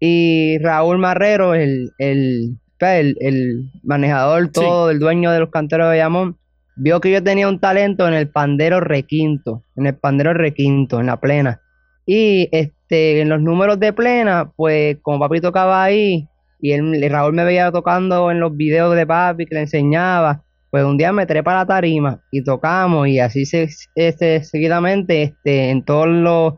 Y 0.00 0.58
Raúl 0.58 0.98
Marrero, 0.98 1.54
el, 1.54 1.90
el, 1.98 2.56
el, 2.80 3.16
el 3.20 3.70
manejador 3.82 4.50
todo, 4.52 4.90
el 4.90 4.98
dueño 4.98 5.30
de 5.30 5.40
los 5.40 5.50
canteros 5.50 5.86
de 5.86 5.96
Bayamón, 5.96 6.36
vio 6.76 7.00
que 7.00 7.10
yo 7.10 7.22
tenía 7.22 7.48
un 7.48 7.60
talento 7.60 8.06
en 8.06 8.14
el 8.14 8.28
pandero 8.28 8.80
requinto, 8.80 9.64
en 9.76 9.86
el 9.86 9.94
pandero 9.96 10.32
requinto, 10.32 11.00
en 11.00 11.06
la 11.06 11.18
plena. 11.18 11.60
Y 12.06 12.48
este, 12.52 13.20
en 13.20 13.28
los 13.28 13.40
números 13.40 13.78
de 13.80 13.92
plena, 13.92 14.52
pues 14.56 14.96
como 15.02 15.18
papi 15.18 15.40
tocaba 15.40 15.82
ahí, 15.82 16.28
y 16.60 16.72
él, 16.72 17.04
Raúl 17.10 17.34
me 17.34 17.44
veía 17.44 17.70
tocando 17.70 18.30
en 18.30 18.40
los 18.40 18.56
videos 18.56 18.94
de 18.96 19.06
papi 19.06 19.46
que 19.46 19.54
le 19.54 19.60
enseñaba, 19.62 20.42
pues 20.70 20.84
un 20.84 20.96
día 20.96 21.12
me 21.12 21.26
trepé 21.26 21.50
a 21.50 21.54
la 21.54 21.66
tarima 21.66 22.20
y 22.30 22.42
tocamos, 22.42 23.08
y 23.08 23.18
así 23.18 23.44
se, 23.44 23.68
este, 23.94 24.42
seguidamente, 24.44 25.22
este, 25.22 25.70
en 25.70 25.84
todos 25.84 26.08
los 26.08 26.54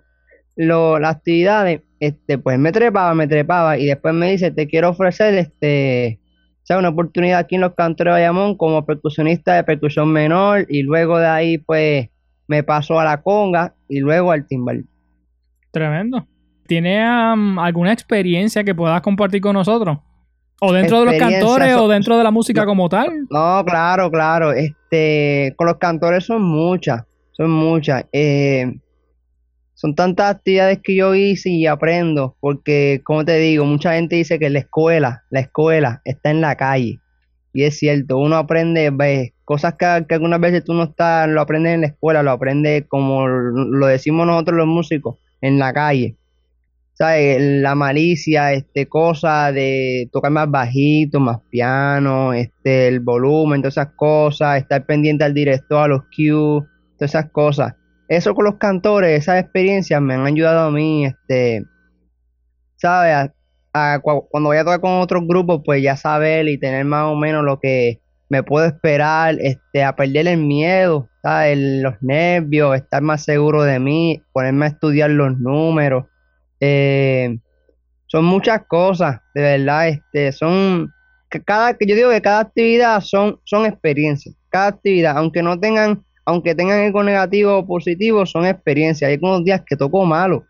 lo- 0.56 0.98
las 0.98 1.16
actividades, 1.16 1.82
este, 2.00 2.38
pues 2.38 2.58
me 2.58 2.72
trepaba, 2.72 3.14
me 3.14 3.26
trepaba, 3.26 3.78
y 3.78 3.86
después 3.86 4.14
me 4.14 4.30
dice, 4.30 4.50
te 4.50 4.66
quiero 4.66 4.90
ofrecer 4.90 5.34
este, 5.34 6.20
o 6.62 6.66
sea, 6.66 6.78
una 6.78 6.90
oportunidad 6.90 7.38
aquí 7.40 7.56
en 7.56 7.62
los 7.62 7.74
cantores 7.74 8.12
de 8.12 8.20
Bayamón 8.20 8.56
como 8.56 8.84
percusionista 8.84 9.54
de 9.54 9.64
percusión 9.64 10.12
menor, 10.12 10.66
y 10.68 10.82
luego 10.82 11.18
de 11.18 11.26
ahí, 11.26 11.58
pues, 11.58 12.08
me 12.46 12.62
paso 12.62 12.98
a 12.98 13.04
la 13.04 13.22
conga 13.22 13.74
y 13.88 14.00
luego 14.00 14.32
al 14.32 14.46
timbal. 14.46 14.84
Tremendo. 15.70 16.26
¿Tiene 16.66 17.00
alguna 17.00 17.92
experiencia 17.92 18.64
que 18.64 18.74
puedas 18.74 19.00
compartir 19.02 19.40
con 19.40 19.54
nosotros? 19.54 19.98
¿O 20.60 20.72
dentro 20.72 21.00
de 21.00 21.06
los 21.06 21.14
cantores 21.16 21.74
o 21.74 21.88
dentro 21.88 22.18
de 22.18 22.24
la 22.24 22.30
música 22.30 22.62
no. 22.62 22.66
como 22.66 22.88
tal? 22.88 23.26
No, 23.30 23.64
claro, 23.64 24.10
claro. 24.10 24.52
Este, 24.52 25.54
con 25.56 25.66
los 25.66 25.78
cantores 25.78 26.24
son 26.24 26.42
muchas, 26.42 27.02
son 27.32 27.50
muchas. 27.50 28.04
Eh, 28.12 28.72
son 29.80 29.94
tantas 29.94 30.34
actividades 30.34 30.80
que 30.82 30.94
yo 30.94 31.14
hice 31.14 31.48
y 31.48 31.66
aprendo, 31.66 32.36
porque, 32.40 33.00
como 33.02 33.24
te 33.24 33.38
digo, 33.38 33.64
mucha 33.64 33.94
gente 33.94 34.16
dice 34.16 34.38
que 34.38 34.50
la 34.50 34.58
escuela, 34.58 35.22
la 35.30 35.40
escuela 35.40 36.02
está 36.04 36.30
en 36.30 36.42
la 36.42 36.54
calle. 36.54 37.00
Y 37.54 37.62
es 37.62 37.78
cierto, 37.78 38.18
uno 38.18 38.36
aprende, 38.36 39.32
cosas 39.46 39.76
que, 39.78 40.04
que 40.06 40.16
algunas 40.16 40.38
veces 40.38 40.64
tú 40.64 40.74
no 40.74 40.82
estás, 40.82 41.30
lo 41.30 41.40
aprendes 41.40 41.72
en 41.72 41.80
la 41.80 41.86
escuela, 41.86 42.22
lo 42.22 42.30
aprendes 42.30 42.84
como 42.88 43.26
lo 43.26 43.86
decimos 43.86 44.26
nosotros 44.26 44.58
los 44.58 44.66
músicos, 44.66 45.16
en 45.40 45.58
la 45.58 45.72
calle. 45.72 46.14
¿sabes? 46.92 47.40
La 47.40 47.74
malicia, 47.74 48.52
este, 48.52 48.86
cosa 48.86 49.50
de 49.50 50.10
tocar 50.12 50.30
más 50.30 50.50
bajito, 50.50 51.20
más 51.20 51.38
piano, 51.48 52.34
este, 52.34 52.88
el 52.88 53.00
volumen, 53.00 53.62
todas 53.62 53.78
esas 53.78 53.94
cosas, 53.96 54.58
estar 54.58 54.84
pendiente 54.84 55.24
al 55.24 55.32
director, 55.32 55.84
a 55.84 55.88
los 55.88 56.02
cues, 56.14 56.68
todas 56.98 57.14
esas 57.14 57.30
cosas. 57.30 57.79
Eso 58.10 58.34
con 58.34 58.44
los 58.44 58.56
cantores, 58.56 59.20
esas 59.20 59.40
experiencias 59.40 60.02
me 60.02 60.14
han 60.14 60.26
ayudado 60.26 60.66
a 60.66 60.70
mí, 60.72 61.06
este, 61.06 61.64
¿sabes? 62.74 63.30
Cuando 64.02 64.48
voy 64.48 64.56
a 64.56 64.64
tocar 64.64 64.80
con 64.80 65.00
otros 65.00 65.22
grupos, 65.28 65.62
pues 65.64 65.80
ya 65.80 65.96
saber 65.96 66.48
y 66.48 66.58
tener 66.58 66.84
más 66.84 67.04
o 67.04 67.14
menos 67.14 67.44
lo 67.44 67.60
que 67.60 68.00
me 68.28 68.42
puedo 68.42 68.66
esperar, 68.66 69.36
este, 69.40 69.84
a 69.84 69.94
perder 69.94 70.26
el 70.26 70.38
miedo, 70.38 71.08
¿sabes? 71.22 71.56
Los 71.56 72.02
nervios, 72.02 72.74
estar 72.74 73.00
más 73.00 73.22
seguro 73.22 73.62
de 73.62 73.78
mí, 73.78 74.20
ponerme 74.32 74.64
a 74.64 74.70
estudiar 74.70 75.10
los 75.10 75.38
números. 75.38 76.06
Eh, 76.58 77.38
son 78.06 78.24
muchas 78.24 78.62
cosas, 78.66 79.20
de 79.36 79.42
verdad, 79.42 79.86
este, 79.86 80.32
son, 80.32 80.92
cada, 81.44 81.76
yo 81.78 81.94
digo 81.94 82.10
que 82.10 82.20
cada 82.20 82.40
actividad 82.40 83.00
son, 83.02 83.38
son 83.44 83.66
experiencias, 83.66 84.34
cada 84.48 84.66
actividad, 84.66 85.16
aunque 85.16 85.44
no 85.44 85.60
tengan, 85.60 86.04
aunque 86.24 86.54
tengan 86.54 86.80
algo 86.80 87.02
negativo 87.02 87.58
o 87.58 87.66
positivo, 87.66 88.26
son 88.26 88.46
experiencias. 88.46 89.08
Hay 89.08 89.14
algunos 89.14 89.44
días 89.44 89.62
que 89.66 89.76
toco 89.76 90.04
malo, 90.04 90.44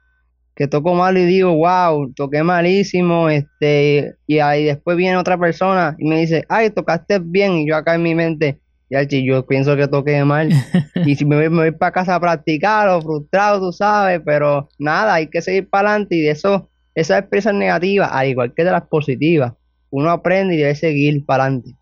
que 0.55 0.67
toco 0.69 0.95
malo 0.95 1.19
y 1.19 1.25
digo, 1.25 1.55
wow, 1.55 2.13
toqué 2.15 2.43
malísimo, 2.43 3.31
este, 3.31 4.15
y 4.27 4.39
ahí 4.41 4.65
después 4.65 4.97
viene 4.97 5.17
otra 5.17 5.39
persona 5.39 5.97
y 5.99 6.09
me 6.09 6.21
dice, 6.21 6.45
ay, 6.49 6.71
tocaste 6.71 7.19
bien, 7.19 7.53
y 7.59 7.69
yo 7.69 7.77
acá 7.77 7.95
en 7.95 8.03
mi 8.03 8.15
mente, 8.15 8.61
ya, 8.91 9.03
yo 9.05 9.47
pienso 9.47 9.77
que 9.77 9.89
toqué 9.89 10.25
mal. 10.25 10.51
Y 11.07 11.17
si 11.17 11.25
me 11.25 11.37
voy, 11.37 11.49
me 11.49 11.57
voy 11.63 11.71
para 11.71 11.93
casa 11.93 12.15
a 12.15 12.21
practicar 12.21 12.89
o 12.89 13.01
frustrado, 13.01 13.61
tú 13.61 13.73
sabes, 13.73 14.21
pero 14.25 14.69
nada, 14.79 15.15
hay 15.15 15.29
que 15.29 15.41
seguir 15.41 15.71
para 15.71 15.91
adelante 15.91 16.17
y 16.17 16.21
de 16.23 16.31
eso, 16.31 16.69
esas 16.95 17.21
experiencias 17.21 17.55
negativas, 17.55 18.11
al 18.13 18.29
igual 18.29 18.53
que 18.55 18.65
de 18.65 18.73
las 18.73 18.83
positivas, 18.83 19.55
uno 19.91 20.11
aprende 20.11 20.55
y 20.55 20.59
debe 20.59 20.75
seguir 20.75 21.25
para 21.25 21.45
adelante. 21.45 21.80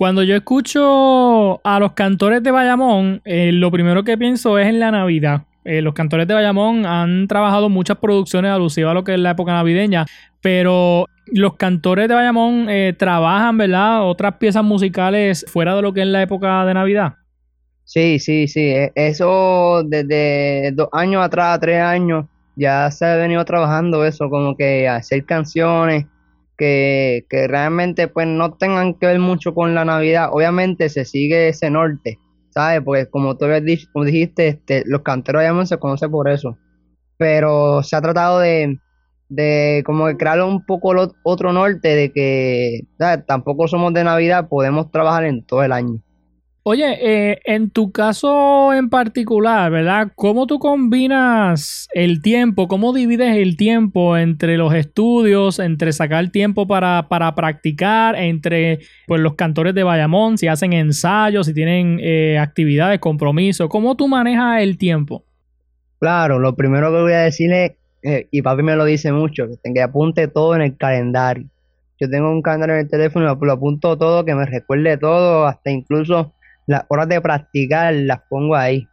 Cuando 0.00 0.22
yo 0.22 0.34
escucho 0.34 1.60
a 1.62 1.78
los 1.78 1.92
cantores 1.92 2.42
de 2.42 2.50
Bayamón, 2.50 3.20
eh, 3.26 3.52
lo 3.52 3.70
primero 3.70 4.02
que 4.02 4.16
pienso 4.16 4.58
es 4.58 4.66
en 4.66 4.80
la 4.80 4.90
Navidad. 4.90 5.42
Eh, 5.62 5.82
los 5.82 5.92
cantores 5.92 6.26
de 6.26 6.32
Bayamón 6.32 6.86
han 6.86 7.28
trabajado 7.28 7.68
muchas 7.68 7.98
producciones 7.98 8.50
alusivas 8.50 8.92
a 8.92 8.94
lo 8.94 9.04
que 9.04 9.12
es 9.12 9.20
la 9.20 9.32
época 9.32 9.52
navideña, 9.52 10.06
pero 10.40 11.04
los 11.26 11.56
cantores 11.56 12.08
de 12.08 12.14
Bayamón 12.14 12.70
eh, 12.70 12.94
trabajan, 12.96 13.58
¿verdad? 13.58 14.08
Otras 14.08 14.36
piezas 14.36 14.64
musicales 14.64 15.44
fuera 15.46 15.76
de 15.76 15.82
lo 15.82 15.92
que 15.92 16.00
es 16.00 16.06
la 16.06 16.22
época 16.22 16.64
de 16.64 16.72
Navidad. 16.72 17.12
Sí, 17.84 18.18
sí, 18.20 18.48
sí, 18.48 18.70
e- 18.70 18.92
eso 18.94 19.82
desde 19.84 20.72
dos 20.72 20.88
años 20.92 21.22
atrás, 21.22 21.60
tres 21.60 21.82
años, 21.82 22.24
ya 22.56 22.90
se 22.90 23.04
ha 23.04 23.16
venido 23.16 23.44
trabajando 23.44 24.06
eso, 24.06 24.30
como 24.30 24.56
que 24.56 24.88
hacer 24.88 25.26
canciones 25.26 26.06
que, 26.60 27.46
realmente 27.48 28.06
pues 28.08 28.26
no 28.26 28.52
tengan 28.52 28.94
que 28.94 29.06
ver 29.06 29.18
mucho 29.18 29.54
con 29.54 29.74
la 29.74 29.84
Navidad. 29.84 30.28
Obviamente 30.30 30.90
se 30.90 31.04
sigue 31.06 31.48
ese 31.48 31.70
norte, 31.70 32.18
¿sabes? 32.50 32.82
Porque 32.84 33.08
como 33.08 33.36
tú 33.36 33.46
como 33.92 34.04
dijiste, 34.04 34.48
este, 34.48 34.82
los 34.86 35.02
canteros 35.02 35.42
de 35.42 35.66
se 35.66 35.78
conocen 35.78 36.10
por 36.10 36.28
eso. 36.28 36.58
Pero 37.16 37.82
se 37.82 37.96
ha 37.96 38.02
tratado 38.02 38.40
de, 38.40 38.78
de 39.28 39.82
como 39.86 40.06
que 40.06 40.16
crear 40.18 40.42
un 40.42 40.64
poco 40.66 40.92
otro 41.22 41.52
norte 41.52 41.88
de 41.88 42.12
que. 42.12 42.80
Tampoco 43.26 43.66
somos 43.66 43.94
de 43.94 44.04
Navidad, 44.04 44.48
podemos 44.48 44.90
trabajar 44.90 45.24
en 45.24 45.44
todo 45.44 45.62
el 45.62 45.72
año. 45.72 46.02
Oye, 46.72 46.98
eh, 47.02 47.40
en 47.46 47.70
tu 47.70 47.90
caso 47.90 48.72
en 48.72 48.90
particular, 48.90 49.72
¿verdad? 49.72 50.12
¿Cómo 50.14 50.46
tú 50.46 50.60
combinas 50.60 51.88
el 51.92 52.22
tiempo? 52.22 52.68
¿Cómo 52.68 52.92
divides 52.92 53.36
el 53.38 53.56
tiempo 53.56 54.16
entre 54.16 54.56
los 54.56 54.72
estudios, 54.74 55.58
entre 55.58 55.92
sacar 55.92 56.28
tiempo 56.28 56.68
para, 56.68 57.08
para 57.08 57.34
practicar, 57.34 58.14
entre 58.14 58.78
pues, 59.08 59.20
los 59.20 59.34
cantores 59.34 59.74
de 59.74 59.82
Bayamón, 59.82 60.38
si 60.38 60.46
hacen 60.46 60.72
ensayos, 60.72 61.48
si 61.48 61.54
tienen 61.54 61.98
eh, 62.00 62.38
actividades, 62.38 63.00
compromisos? 63.00 63.68
¿Cómo 63.68 63.96
tú 63.96 64.06
manejas 64.06 64.62
el 64.62 64.78
tiempo? 64.78 65.24
Claro, 65.98 66.38
lo 66.38 66.54
primero 66.54 66.92
que 66.92 67.00
voy 67.00 67.14
a 67.14 67.22
decirle, 67.22 67.78
eh, 68.04 68.28
y 68.30 68.42
papi 68.42 68.62
me 68.62 68.76
lo 68.76 68.84
dice 68.84 69.10
mucho, 69.10 69.48
que 69.74 69.82
apunte 69.82 70.28
todo 70.28 70.54
en 70.54 70.62
el 70.62 70.76
calendario. 70.76 71.46
Yo 71.98 72.08
tengo 72.08 72.30
un 72.30 72.42
calendario 72.42 72.76
en 72.76 72.82
el 72.82 72.88
teléfono, 72.88 73.34
lo 73.34 73.52
apunto 73.52 73.98
todo, 73.98 74.24
que 74.24 74.36
me 74.36 74.46
recuerde 74.46 74.98
todo, 74.98 75.46
hasta 75.48 75.72
incluso 75.72 76.32
las 76.70 76.84
horas 76.88 77.08
de 77.08 77.20
practicar 77.20 77.92
las 77.92 78.20
pongo 78.28 78.54
ahí. 78.54 78.86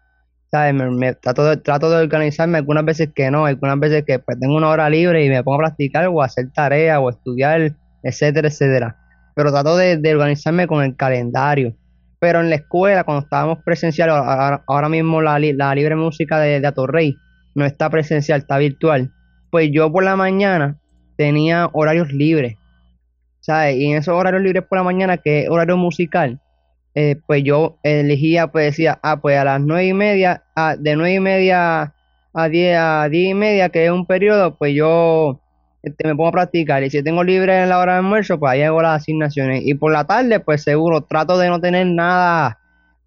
¿Sabes? 0.50 0.74
Me, 0.74 1.13
trato 1.13 1.46
de, 1.46 1.57
trato 1.57 1.89
de 1.91 1.98
organizarme, 1.98 2.57
algunas 2.57 2.84
veces 2.86 3.10
que 3.13 3.29
no, 3.29 3.46
algunas 3.46 3.79
veces 3.79 4.03
que 4.05 4.17
pues, 4.17 4.39
tengo 4.39 4.55
una 4.55 4.69
hora 4.69 4.89
libre 4.89 5.24
y 5.24 5.29
me 5.29 5.43
pongo 5.43 5.57
a 5.57 5.67
practicar 5.67 6.07
o 6.07 6.22
a 6.22 6.25
hacer 6.25 6.50
tareas 6.51 6.98
o 7.00 7.10
a 7.10 7.12
estudiar, 7.12 7.75
etcétera, 8.01 8.48
etcétera. 8.48 8.98
Pero 9.36 9.51
trato 9.51 9.77
de, 9.77 9.98
de 9.98 10.15
organizarme 10.15 10.65
con 10.65 10.84
el 10.84 10.96
calendario. 10.96 11.75
Pero 12.19 12.39
en 12.39 12.50
la 12.50 12.55
escuela, 12.55 13.03
cuando 13.03 13.24
estábamos 13.25 13.60
presencial, 13.63 14.10
ahora, 14.10 14.89
mismo 14.89 15.22
la, 15.22 15.38
la 15.38 15.75
libre 15.75 15.96
música 15.96 16.39
de, 16.39 16.60
de 16.60 16.67
Atorrey 16.67 17.15
no 17.53 17.65
está 17.65 17.91
presencial, 17.91 18.39
está 18.39 18.57
virtual. 18.57 19.12
Pues 19.51 19.69
yo 19.72 19.91
por 19.91 20.03
la 20.03 20.15
mañana 20.15 20.79
tenía 21.15 21.69
horarios 21.74 22.12
libres, 22.12 22.55
¿sabes? 23.41 23.75
Y 23.75 23.91
en 23.91 23.98
esos 23.98 24.15
horarios 24.15 24.41
libres 24.41 24.63
por 24.63 24.79
la 24.79 24.84
mañana, 24.84 25.17
que 25.17 25.43
es 25.43 25.50
horario 25.50 25.77
musical, 25.77 26.39
eh, 26.99 27.15
pues 27.27 27.43
yo 27.43 27.77
elegía, 27.83 28.47
pues 28.47 28.65
decía, 28.65 28.97
ah, 29.03 29.21
pues 29.21 29.37
a 29.37 29.43
las 29.43 29.61
nueve 29.61 29.85
y 29.85 29.93
media, 29.93 30.41
de 30.79 30.95
nueve 30.95 31.13
y 31.13 31.19
media 31.19 31.93
a 32.33 32.49
diez, 32.49 32.75
a 32.75 33.07
diez 33.07 33.29
y 33.29 33.33
media, 33.35 33.69
que 33.69 33.85
es 33.85 33.91
un 33.91 34.07
periodo, 34.07 34.57
pues 34.57 34.73
yo 34.73 35.39
este, 35.83 36.07
me 36.07 36.15
pongo 36.15 36.29
a 36.29 36.31
practicar. 36.31 36.81
Y 36.81 36.89
si 36.89 37.03
tengo 37.03 37.23
libre 37.23 37.61
en 37.61 37.69
la 37.69 37.77
hora 37.77 37.91
de 37.91 37.97
almuerzo, 37.99 38.39
pues 38.39 38.51
ahí 38.51 38.63
hago 38.63 38.81
las 38.81 39.03
asignaciones. 39.03 39.61
Y 39.63 39.75
por 39.75 39.91
la 39.91 40.05
tarde, 40.05 40.39
pues 40.39 40.63
seguro, 40.63 41.01
trato 41.01 41.37
de 41.37 41.49
no 41.49 41.61
tener 41.61 41.85
nada 41.85 42.57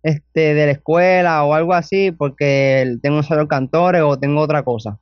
este, 0.04 0.54
de 0.54 0.66
la 0.66 0.72
escuela 0.72 1.42
o 1.42 1.54
algo 1.54 1.74
así, 1.74 2.12
porque 2.12 2.96
tengo 3.02 3.24
solo 3.24 3.48
cantores 3.48 4.02
o 4.02 4.16
tengo 4.16 4.40
otra 4.40 4.62
cosa. 4.62 4.98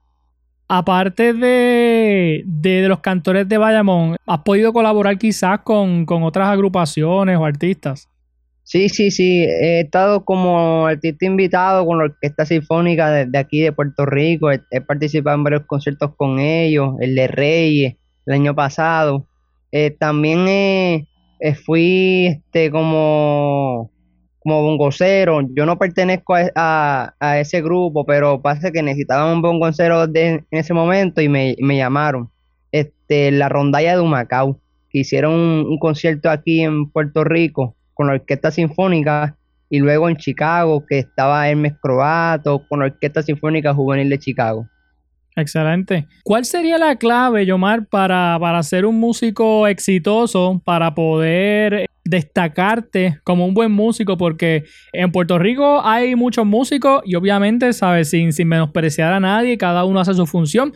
Aparte 0.66 1.34
de, 1.34 2.42
de, 2.46 2.80
de 2.80 2.88
los 2.88 3.00
cantores 3.00 3.46
de 3.46 3.58
Bayamón, 3.58 4.16
¿has 4.26 4.38
podido 4.38 4.72
colaborar 4.72 5.18
quizás 5.18 5.58
con, 5.58 6.06
con 6.06 6.22
otras 6.22 6.48
agrupaciones 6.48 7.36
o 7.36 7.44
artistas? 7.44 8.08
Sí, 8.70 8.90
sí, 8.90 9.10
sí, 9.10 9.44
he 9.44 9.80
estado 9.80 10.24
como 10.26 10.86
artista 10.86 11.24
invitado 11.24 11.86
con 11.86 11.96
la 11.98 12.04
Orquesta 12.04 12.44
Sinfónica 12.44 13.10
de, 13.10 13.38
aquí 13.38 13.62
de 13.62 13.72
Puerto 13.72 14.04
Rico, 14.04 14.50
he, 14.52 14.60
participado 14.82 15.36
en 15.38 15.44
varios 15.44 15.64
conciertos 15.66 16.14
con 16.16 16.38
ellos, 16.38 16.94
el 17.00 17.14
de 17.14 17.28
Reyes 17.28 17.94
el 18.26 18.34
año 18.34 18.54
pasado, 18.54 19.26
Eh, 19.72 19.90
también 19.98 20.48
eh, 20.48 21.06
eh, 21.40 21.54
fui 21.54 22.26
este, 22.26 22.70
como, 22.70 23.90
como 24.40 24.62
bongocero. 24.62 25.40
Yo 25.54 25.66
no 25.66 25.78
pertenezco 25.78 26.34
a, 26.54 27.14
a- 27.20 27.38
ese 27.40 27.60
grupo, 27.62 28.04
pero 28.06 28.40
pasa 28.42 28.70
que 28.70 28.82
necesitaban 28.82 29.34
un 29.36 29.42
bongocero 29.42 30.06
de- 30.06 30.26
en 30.50 30.58
ese 30.58 30.72
momento 30.74 31.20
y 31.22 31.28
me, 31.28 31.54
me 31.60 31.76
llamaron. 31.76 32.30
Este, 32.72 33.30
la 33.30 33.48
rondalla 33.50 33.94
de 33.96 34.00
Humacao, 34.02 34.60
que 34.90 35.00
hicieron 35.00 35.32
un 35.34 35.78
concierto 35.78 36.30
aquí 36.30 36.62
en 36.62 36.90
Puerto 36.90 37.24
Rico 37.24 37.76
con 37.98 38.06
la 38.06 38.12
Orquesta 38.12 38.52
Sinfónica 38.52 39.36
y 39.68 39.80
luego 39.80 40.08
en 40.08 40.16
Chicago, 40.16 40.86
que 40.86 41.00
estaba 41.00 41.48
Hermes 41.48 41.74
Croato 41.82 42.64
con 42.68 42.78
la 42.78 42.86
Orquesta 42.86 43.22
Sinfónica 43.22 43.74
Juvenil 43.74 44.08
de 44.08 44.20
Chicago. 44.20 44.68
Excelente. 45.34 46.06
¿Cuál 46.22 46.44
sería 46.44 46.78
la 46.78 46.94
clave, 46.94 47.44
Yomar, 47.44 47.86
para, 47.86 48.38
para 48.40 48.62
ser 48.62 48.86
un 48.86 49.00
músico 49.00 49.66
exitoso, 49.66 50.62
para 50.64 50.94
poder 50.94 51.86
destacarte 52.04 53.18
como 53.24 53.44
un 53.44 53.54
buen 53.54 53.72
músico? 53.72 54.16
Porque 54.16 54.64
en 54.92 55.10
Puerto 55.10 55.36
Rico 55.36 55.80
hay 55.84 56.14
muchos 56.14 56.46
músicos 56.46 57.02
y 57.04 57.16
obviamente, 57.16 57.72
¿sabes? 57.72 58.10
Sin, 58.10 58.32
sin 58.32 58.46
menospreciar 58.46 59.12
a 59.12 59.18
nadie, 59.18 59.58
cada 59.58 59.84
uno 59.84 59.98
hace 59.98 60.14
su 60.14 60.24
función. 60.24 60.72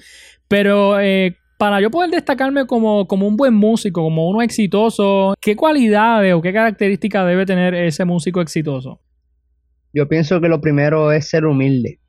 Pero 0.49 0.99
eh, 0.99 1.37
para 1.63 1.81
yo 1.81 1.93
poder 1.93 2.11
destacarme 2.11 2.67
como, 2.67 3.07
como 3.07 3.29
un 3.29 3.37
buen 3.37 3.55
músico, 3.55 4.03
como 4.03 4.29
uno 4.29 4.43
exitoso, 4.43 5.35
¿qué 5.41 5.55
cualidades 5.55 6.35
o 6.35 6.43
qué 6.43 6.53
características 6.53 7.25
debe 7.25 7.47
tener 7.47 7.73
ese 7.73 8.05
músico 8.05 8.41
exitoso? 8.41 8.99
Yo 9.95 10.09
pienso 10.09 10.41
que 10.41 10.49
lo 10.49 10.61
primero 10.61 11.13
es 11.13 11.29
ser 11.29 11.47
humilde. 11.47 12.01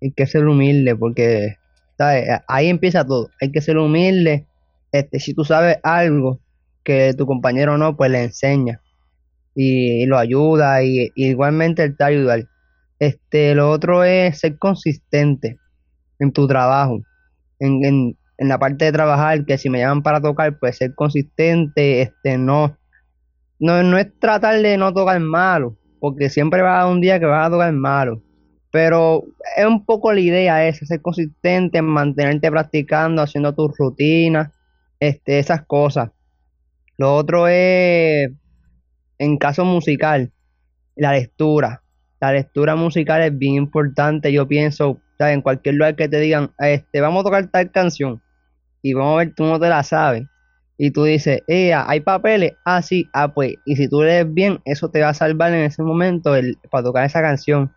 Hay 0.00 0.12
que 0.12 0.26
ser 0.26 0.46
humilde 0.46 0.96
porque, 0.96 1.56
¿sabes? 1.98 2.30
Ahí 2.48 2.68
empieza 2.68 3.04
todo. 3.04 3.28
Hay 3.42 3.52
que 3.52 3.60
ser 3.60 3.76
humilde. 3.76 4.46
Este, 4.90 5.20
si 5.20 5.34
tú 5.34 5.44
sabes 5.44 5.76
algo 5.82 6.40
que 6.82 7.12
tu 7.12 7.26
compañero 7.26 7.76
no, 7.76 7.98
pues 7.98 8.10
le 8.10 8.22
enseña 8.22 8.80
y, 9.54 10.06
lo 10.06 10.16
ayuda 10.16 10.82
y, 10.82 11.12
igualmente 11.14 11.82
él 11.82 11.94
te 11.94 12.04
va 12.04 12.08
a 12.08 12.10
ayudar. 12.10 12.48
Este, 12.98 13.54
lo 13.54 13.70
otro 13.70 14.02
es 14.02 14.40
ser 14.40 14.56
consistente 14.56 15.58
en 16.18 16.32
tu 16.32 16.46
trabajo, 16.46 17.02
en, 17.58 17.84
en, 17.84 18.16
en 18.38 18.48
la 18.48 18.58
parte 18.58 18.86
de 18.86 18.92
trabajar, 18.92 19.44
que 19.44 19.58
si 19.58 19.70
me 19.70 19.78
llaman 19.78 20.02
para 20.02 20.20
tocar, 20.20 20.58
pues 20.58 20.76
ser 20.76 20.94
consistente, 20.94 22.02
este, 22.02 22.38
no, 22.38 22.76
no, 23.58 23.82
no 23.82 23.98
es 23.98 24.08
tratar 24.18 24.60
de 24.60 24.76
no 24.76 24.92
tocar 24.92 25.20
malo, 25.20 25.76
porque 26.00 26.30
siempre 26.30 26.62
va 26.62 26.80
a 26.80 26.88
un 26.88 27.00
día 27.00 27.20
que 27.20 27.26
vas 27.26 27.46
a 27.46 27.50
tocar 27.50 27.72
malo. 27.72 28.22
Pero 28.70 29.24
es 29.56 29.64
un 29.64 29.84
poco 29.84 30.12
la 30.12 30.20
idea 30.20 30.66
esa, 30.66 30.84
ser 30.84 31.00
consistente 31.00 31.78
en 31.78 31.84
mantenerte 31.84 32.50
practicando, 32.50 33.22
haciendo 33.22 33.54
tus 33.54 33.76
rutinas, 33.78 34.50
este, 34.98 35.38
esas 35.38 35.64
cosas. 35.64 36.10
Lo 36.96 37.14
otro 37.14 37.46
es, 37.46 38.30
en 39.18 39.38
caso 39.38 39.64
musical, 39.64 40.32
la 40.96 41.12
lectura. 41.12 41.82
La 42.20 42.32
lectura 42.32 42.74
musical 42.74 43.22
es 43.22 43.36
bien 43.36 43.54
importante, 43.54 44.32
yo 44.32 44.48
pienso, 44.48 44.98
en 45.20 45.42
cualquier 45.42 45.76
lugar 45.76 45.94
que 45.94 46.08
te 46.08 46.18
digan, 46.18 46.50
este, 46.58 47.00
vamos 47.00 47.20
a 47.20 47.24
tocar 47.24 47.46
tal 47.48 47.70
canción 47.70 48.20
y 48.84 48.92
vamos 48.92 49.14
a 49.14 49.16
ver, 49.24 49.34
tú 49.34 49.44
no 49.44 49.58
te 49.58 49.70
la 49.70 49.82
sabes. 49.82 50.24
Y 50.76 50.90
tú 50.90 51.04
dices, 51.04 51.40
eh, 51.46 51.72
hay 51.72 52.00
papeles, 52.00 52.52
ah, 52.66 52.82
sí, 52.82 53.08
ah, 53.14 53.32
pues, 53.32 53.54
y 53.64 53.76
si 53.76 53.88
tú 53.88 54.02
lees 54.02 54.32
bien, 54.32 54.60
eso 54.66 54.90
te 54.90 55.00
va 55.00 55.08
a 55.08 55.14
salvar 55.14 55.54
en 55.54 55.62
ese 55.62 55.82
momento 55.82 56.36
el, 56.36 56.58
para 56.70 56.84
tocar 56.84 57.06
esa 57.06 57.22
canción. 57.22 57.72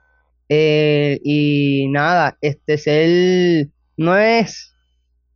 Eh, 0.50 1.20
y 1.24 1.88
nada, 1.92 2.38
este 2.42 2.78
ser, 2.78 3.70
no 3.96 4.18
es 4.18 4.76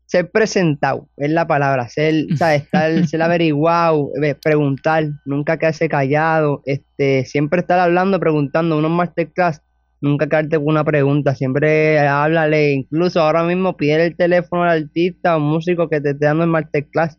ser 0.08 0.30
presentado, 0.30 1.08
es 1.16 1.32
la 1.32 1.48
palabra, 1.48 1.88
ser, 1.88 2.25
¿sabes? 2.36 2.63
Estar, 2.63 2.92
ser 3.08 3.22
averiguado, 3.22 4.10
preguntar, 4.44 5.06
nunca 5.24 5.58
quedarse 5.58 5.88
callado, 5.88 6.63
este, 6.66 7.24
siempre 7.24 7.62
estar 7.62 7.80
hablando, 7.80 8.19
preguntando, 8.19 8.78
unos 8.78 8.91
masterclass, 8.91 9.62
nunca 10.02 10.28
quedarte 10.28 10.58
con 10.58 10.68
una 10.68 10.84
pregunta, 10.84 11.36
siempre 11.36 12.00
háblale, 12.00 12.74
incluso 12.74 13.22
ahora 13.22 13.44
mismo 13.44 13.78
pide 13.78 14.08
el 14.08 14.18
teléfono 14.18 14.64
al 14.64 14.84
artista 14.84 15.38
o 15.38 15.40
músico 15.40 15.88
que 15.88 16.02
te 16.02 16.12
esté 16.12 16.26
dando 16.26 16.44
el 16.44 16.50
masterclass, 16.50 17.18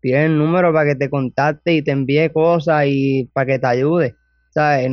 pide 0.00 0.26
el 0.26 0.36
número 0.36 0.72
para 0.72 0.90
que 0.90 0.96
te 0.96 1.08
contacte 1.08 1.74
y 1.74 1.82
te 1.82 1.92
envíe 1.92 2.30
cosas 2.32 2.84
y 2.88 3.30
para 3.32 3.46
que 3.46 3.58
te 3.58 3.66
ayude, 3.66 4.16
¿sabes? 4.50 4.90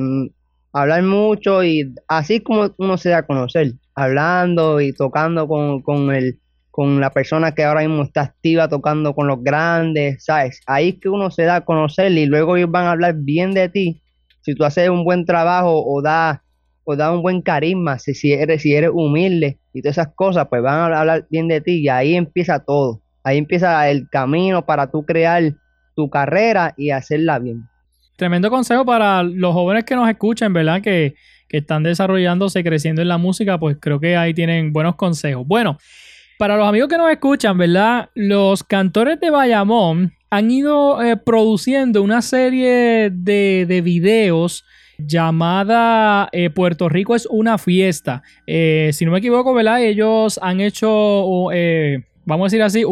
Hablar 0.73 1.03
mucho 1.03 1.63
y 1.63 1.93
así 2.07 2.39
como 2.39 2.73
uno 2.77 2.97
se 2.97 3.09
da 3.09 3.17
a 3.17 3.27
conocer, 3.27 3.73
hablando 3.93 4.79
y 4.79 4.93
tocando 4.93 5.47
con, 5.47 5.81
con 5.81 6.13
el, 6.15 6.39
con 6.69 7.01
la 7.01 7.11
persona 7.11 7.53
que 7.53 7.65
ahora 7.65 7.81
mismo 7.81 8.03
está 8.03 8.21
activa 8.21 8.69
tocando 8.69 9.13
con 9.13 9.27
los 9.27 9.43
grandes, 9.43 10.23
¿sabes? 10.23 10.61
Ahí 10.65 10.89
es 10.89 10.95
que 11.01 11.09
uno 11.09 11.29
se 11.29 11.43
da 11.43 11.57
a 11.57 11.65
conocer 11.65 12.11
y 12.13 12.25
luego 12.25 12.55
ellos 12.55 12.71
van 12.71 12.85
a 12.85 12.91
hablar 12.91 13.15
bien 13.17 13.51
de 13.51 13.67
ti. 13.67 14.01
Si 14.41 14.55
tú 14.55 14.63
haces 14.63 14.89
un 14.89 15.03
buen 15.03 15.25
trabajo 15.25 15.83
o 15.85 16.01
da, 16.01 16.43
o 16.83 16.95
da 16.95 17.11
un 17.11 17.21
buen 17.21 17.41
carisma, 17.41 17.99
si, 17.99 18.13
si 18.13 18.33
eres, 18.33 18.61
si 18.61 18.73
eres 18.73 18.91
humilde 18.93 19.57
y 19.73 19.81
todas 19.81 19.97
esas 19.97 20.13
cosas, 20.15 20.47
pues 20.49 20.61
van 20.61 20.93
a 20.93 20.99
hablar 20.99 21.27
bien 21.29 21.47
de 21.47 21.61
ti 21.61 21.81
y 21.81 21.89
ahí 21.89 22.15
empieza 22.15 22.59
todo. 22.59 23.01
Ahí 23.23 23.37
empieza 23.37 23.89
el 23.89 24.09
camino 24.09 24.65
para 24.65 24.89
tú 24.89 25.05
crear 25.05 25.53
tu 25.95 26.09
carrera 26.09 26.73
y 26.77 26.89
hacerla 26.89 27.39
bien. 27.39 27.67
Tremendo 28.15 28.49
consejo 28.49 28.85
para 28.85 29.23
los 29.23 29.53
jóvenes 29.53 29.83
que 29.83 29.95
nos 29.95 30.09
escuchan, 30.09 30.53
¿verdad? 30.53 30.81
Que, 30.81 31.15
que 31.47 31.57
están 31.57 31.83
desarrollándose, 31.83 32.63
creciendo 32.63 33.01
en 33.01 33.07
la 33.07 33.17
música, 33.17 33.59
pues 33.59 33.77
creo 33.79 33.99
que 33.99 34.15
ahí 34.15 34.33
tienen 34.33 34.73
buenos 34.73 34.95
consejos. 34.95 35.45
Bueno, 35.45 35.77
para 36.37 36.57
los 36.57 36.67
amigos 36.67 36.89
que 36.89 36.97
nos 36.97 37.11
escuchan, 37.11 37.57
¿verdad? 37.57 38.09
Los 38.15 38.63
cantores 38.63 39.19
de 39.19 39.29
Bayamón 39.29 40.13
han 40.29 40.49
ido 40.49 41.01
eh, 41.03 41.17
produciendo 41.17 42.01
una 42.01 42.21
serie 42.21 43.11
de, 43.11 43.65
de 43.67 43.81
videos 43.81 44.63
llamada 45.05 46.29
eh, 46.31 46.49
Puerto 46.49 46.89
Rico 46.89 47.15
es 47.15 47.25
una 47.29 47.57
fiesta. 47.57 48.23
Eh, 48.47 48.91
si 48.93 49.05
no 49.05 49.11
me 49.11 49.19
equivoco, 49.19 49.53
¿verdad? 49.53 49.83
Ellos 49.83 50.39
han 50.41 50.61
hecho, 50.61 51.51
eh, 51.51 52.03
vamos 52.25 52.45
a 52.45 52.47
decir 52.47 52.61
así, 52.63 52.83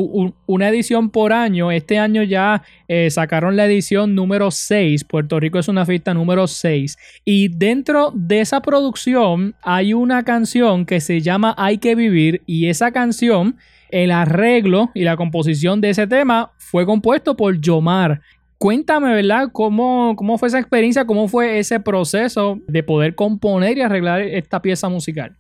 una 0.46 0.70
edición 0.70 1.10
por 1.10 1.34
año. 1.34 1.72
Este 1.72 1.98
año 1.98 2.24
ya 2.24 2.64
sacaron 3.10 3.56
la 3.56 3.66
edición 3.66 4.16
número 4.16 4.52
6. 4.52 5.04
Puerto 5.04 5.40
Rico 5.40 5.60
es 5.60 5.68
una 5.68 5.86
fiesta 5.86 6.14
número 6.14 6.48
6. 6.48 6.98
Y 7.26 7.50
dentro 7.50 8.12
de 8.14 8.42
esa 8.42 8.62
producción 8.62 9.56
hay 9.62 9.94
una 9.94 10.24
canción 10.24 10.86
que 10.86 11.00
se 11.00 11.22
llama 11.22 11.56
Hay 11.58 11.78
que 11.78 11.96
vivir. 11.96 12.42
Y 12.46 12.68
esa 12.68 12.92
canción, 12.92 13.58
el 13.90 14.12
arreglo 14.12 14.92
y 14.94 15.04
la 15.04 15.18
composición 15.18 15.82
de 15.82 15.92
ese 15.92 16.08
tema 16.08 16.52
fue 16.58 16.86
compuesto 16.86 17.36
por 17.36 17.60
Yomar. 17.60 18.22
Cuéntame, 18.60 19.14
¿verdad? 19.16 19.48
¿Cómo, 19.54 20.18
¿Cómo 20.18 20.38
fue 20.38 20.50
esa 20.50 20.60
experiencia? 20.60 21.06
¿Cómo 21.06 21.30
fue 21.30 21.60
ese 21.60 21.80
proceso 21.80 22.60
de 22.68 22.84
poder 22.84 23.16
componer 23.16 23.78
y 23.78 23.82
arreglar 23.82 24.22
esta 24.22 24.62
pieza 24.62 24.90
musical? 24.90 25.38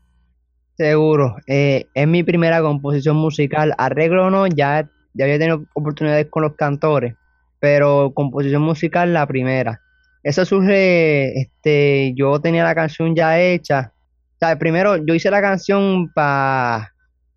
Seguro, 0.77 1.36
eh, 1.45 1.88
es 1.93 2.08
mi 2.08 2.23
primera 2.23 2.62
composición 2.62 3.17
musical. 3.17 3.75
Arreglo 3.77 4.27
o 4.27 4.29
no, 4.29 4.47
ya, 4.47 4.89
ya 5.13 5.25
había 5.25 5.38
tenido 5.38 5.65
oportunidades 5.73 6.27
con 6.29 6.43
los 6.43 6.55
cantores, 6.55 7.15
pero 7.60 8.13
composición 8.15 8.62
musical 8.62 9.13
la 9.13 9.27
primera. 9.27 9.82
Eso 10.23 10.45
surge, 10.45 11.41
este, 11.41 12.13
yo 12.15 12.39
tenía 12.39 12.63
la 12.63 12.73
canción 12.73 13.17
ya 13.17 13.38
hecha. 13.38 13.91
¿Sabes? 14.39 14.55
Primero, 14.55 14.95
yo 14.95 15.13
hice 15.13 15.29
la 15.29 15.41
canción 15.41 16.10
para, 16.13 16.93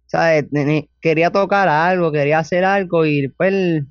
¿sabes? 0.07 0.45
Quería 1.01 1.31
tocar 1.31 1.69
algo, 1.69 2.13
quería 2.13 2.39
hacer 2.39 2.65
algo 2.65 3.05
y 3.05 3.23
después 3.23 3.83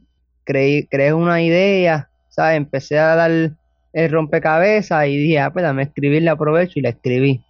creí, 0.44 0.86
creé 0.88 1.14
una 1.14 1.42
idea, 1.42 2.10
¿sabes? 2.30 2.58
Empecé 2.58 3.00
a 3.00 3.16
dar 3.16 3.32
el 3.32 4.10
rompecabezas 4.10 5.08
y 5.08 5.18
dije, 5.18 5.40
ah, 5.40 5.52
pues 5.52 5.64
dame 5.64 5.84
escribir, 5.84 6.24
la 6.24 6.34
aprovecho 6.34 6.80
y 6.80 6.82
la 6.82 6.90
escribí. 6.90 7.44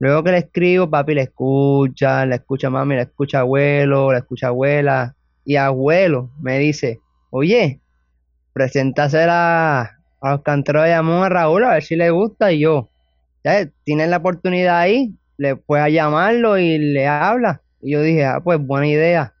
Luego 0.00 0.24
que 0.24 0.30
la 0.30 0.38
escribo, 0.38 0.88
papi 0.88 1.14
la 1.14 1.22
escucha, 1.22 2.24
la 2.24 2.36
escucha 2.36 2.70
mami, 2.70 2.96
la 2.96 3.02
escucha 3.02 3.40
abuelo, 3.40 4.10
la 4.12 4.18
escucha 4.18 4.46
abuela. 4.48 5.14
Y 5.44 5.56
abuelo 5.56 6.30
me 6.40 6.58
dice, 6.58 7.00
oye, 7.30 7.80
preséntasela 8.54 9.98
a 10.22 10.30
los 10.30 10.42
canteros 10.42 10.84
de 10.84 10.94
amor 10.94 11.26
a 11.26 11.28
Raúl 11.28 11.64
a 11.64 11.74
ver 11.74 11.82
si 11.82 11.96
le 11.96 12.08
gusta. 12.10 12.50
Y 12.50 12.60
yo, 12.60 12.88
ya 13.44 13.68
tienes 13.84 14.08
la 14.08 14.18
oportunidad 14.18 14.78
ahí, 14.78 15.14
le 15.36 15.56
puedes 15.56 15.92
llamarlo 15.92 16.56
y 16.56 16.78
le 16.78 17.06
habla. 17.06 17.60
Y 17.82 17.92
yo 17.92 18.02
dije, 18.02 18.24
ah, 18.24 18.40
pues 18.42 18.58
buena 18.58 18.86
idea. 18.86 19.34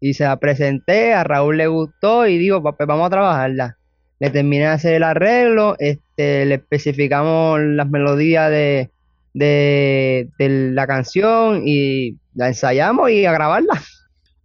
Y 0.00 0.14
se 0.14 0.24
la 0.24 0.38
presenté, 0.38 1.12
a 1.12 1.24
Raúl 1.24 1.58
le 1.58 1.66
gustó 1.66 2.26
y 2.26 2.38
digo, 2.38 2.62
pues 2.62 2.74
vamos 2.88 3.06
a 3.06 3.10
trabajarla. 3.10 3.76
Le 4.18 4.30
terminé 4.30 4.64
de 4.64 4.70
hacer 4.70 4.94
el 4.94 5.02
arreglo, 5.02 5.76
este, 5.78 6.46
le 6.46 6.54
especificamos 6.56 7.60
las 7.60 7.88
melodías 7.88 8.50
de, 8.50 8.90
de, 9.34 10.28
de 10.38 10.48
la 10.72 10.86
canción 10.86 11.62
y 11.66 12.16
la 12.34 12.48
ensayamos 12.48 13.10
y 13.10 13.24
a 13.26 13.32
grabarla. 13.32 13.80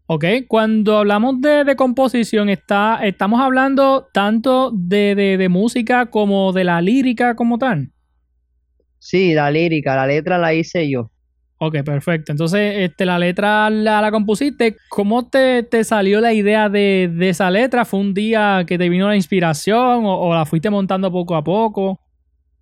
Ok, 0.08 0.26
cuando 0.48 1.00
hablamos 1.00 1.42
de, 1.42 1.64
de 1.64 1.76
composición, 1.76 2.50
está, 2.50 3.00
estamos 3.04 3.42
hablando 3.42 4.08
tanto 4.14 4.72
de, 4.72 5.16
de- 5.16 5.38
de 5.38 5.50
música 5.50 6.06
como 6.08 6.54
de 6.54 6.64
la 6.64 6.80
lírica 6.82 7.36
como 7.36 7.58
tal. 7.58 7.90
Sí, 9.00 9.34
la 9.34 9.50
lírica, 9.52 9.96
la 9.96 10.08
letra 10.08 10.38
la 10.38 10.54
hice 10.54 10.90
yo. 10.90 11.12
Ok, 11.58 11.84
perfecto. 11.86 12.32
Entonces, 12.32 12.76
este, 12.80 13.06
la 13.06 13.18
letra 13.18 13.70
la, 13.70 14.02
la 14.02 14.12
compusiste. 14.12 14.76
¿Cómo 14.90 15.28
te, 15.30 15.64
te 15.64 15.84
salió 15.84 16.20
la 16.20 16.34
idea 16.34 16.68
de, 16.70 17.10
de, 17.14 17.30
esa 17.30 17.50
letra? 17.50 17.86
¿Fue 17.86 18.00
un 18.00 18.14
día 18.14 18.66
que 18.68 18.78
te 18.78 18.90
vino 18.90 19.08
la 19.08 19.16
inspiración 19.16 20.04
o, 20.04 20.34
la 20.34 20.46
fuiste 20.46 20.70
montando 20.70 21.12
poco 21.12 21.36
a 21.36 21.44
poco? 21.44 22.00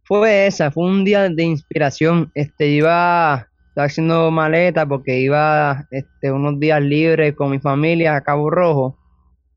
Fue 0.03 0.45
esa, 0.45 0.69
fue 0.69 0.85
un 0.85 1.03
día 1.03 1.27
de 1.27 1.43
inspiración. 1.43 2.31
Este, 2.35 2.67
iba 2.67 3.47
estaba 3.69 3.87
haciendo 3.87 4.29
maleta 4.29 4.85
porque 4.85 5.19
iba 5.19 5.87
este, 5.89 6.31
unos 6.31 6.59
días 6.59 6.79
libres 6.79 7.33
con 7.33 7.49
mi 7.49 7.57
familia 7.57 8.15
a 8.15 8.21
Cabo 8.21 8.51
Rojo 8.51 8.99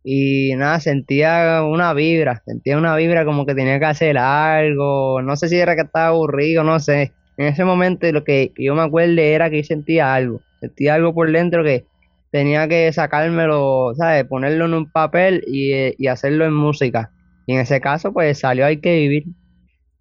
y 0.02 0.54
nada, 0.56 0.80
sentía 0.80 1.62
una 1.62 1.92
vibra, 1.92 2.40
sentía 2.46 2.78
una 2.78 2.96
vibra 2.96 3.26
como 3.26 3.44
que 3.44 3.54
tenía 3.54 3.78
que 3.78 3.84
hacer 3.84 4.16
algo, 4.16 5.20
no 5.20 5.36
sé 5.36 5.48
si 5.48 5.56
era 5.58 5.74
que 5.74 5.82
estaba 5.82 6.06
aburrido, 6.06 6.64
no 6.64 6.80
sé. 6.80 7.12
En 7.36 7.46
ese 7.46 7.64
momento 7.64 8.10
lo 8.12 8.24
que 8.24 8.52
yo 8.56 8.74
me 8.74 8.82
acuerdo 8.82 9.20
era 9.20 9.50
que 9.50 9.62
yo 9.62 9.66
sentía 9.66 10.14
algo, 10.14 10.40
sentía 10.60 10.94
algo 10.94 11.14
por 11.14 11.30
dentro 11.30 11.62
que 11.62 11.86
tenía 12.30 12.68
que 12.68 12.92
sacármelo, 12.92 13.92
¿sabes? 13.96 14.24
Ponerlo 14.24 14.66
en 14.66 14.74
un 14.74 14.90
papel 14.90 15.44
y, 15.46 15.94
y 16.02 16.06
hacerlo 16.08 16.44
en 16.44 16.54
música. 16.54 17.10
Y 17.46 17.54
en 17.54 17.60
ese 17.60 17.80
caso, 17.80 18.12
pues 18.12 18.38
salió 18.38 18.66
Hay 18.66 18.78
que 18.78 18.96
vivir. 18.96 19.24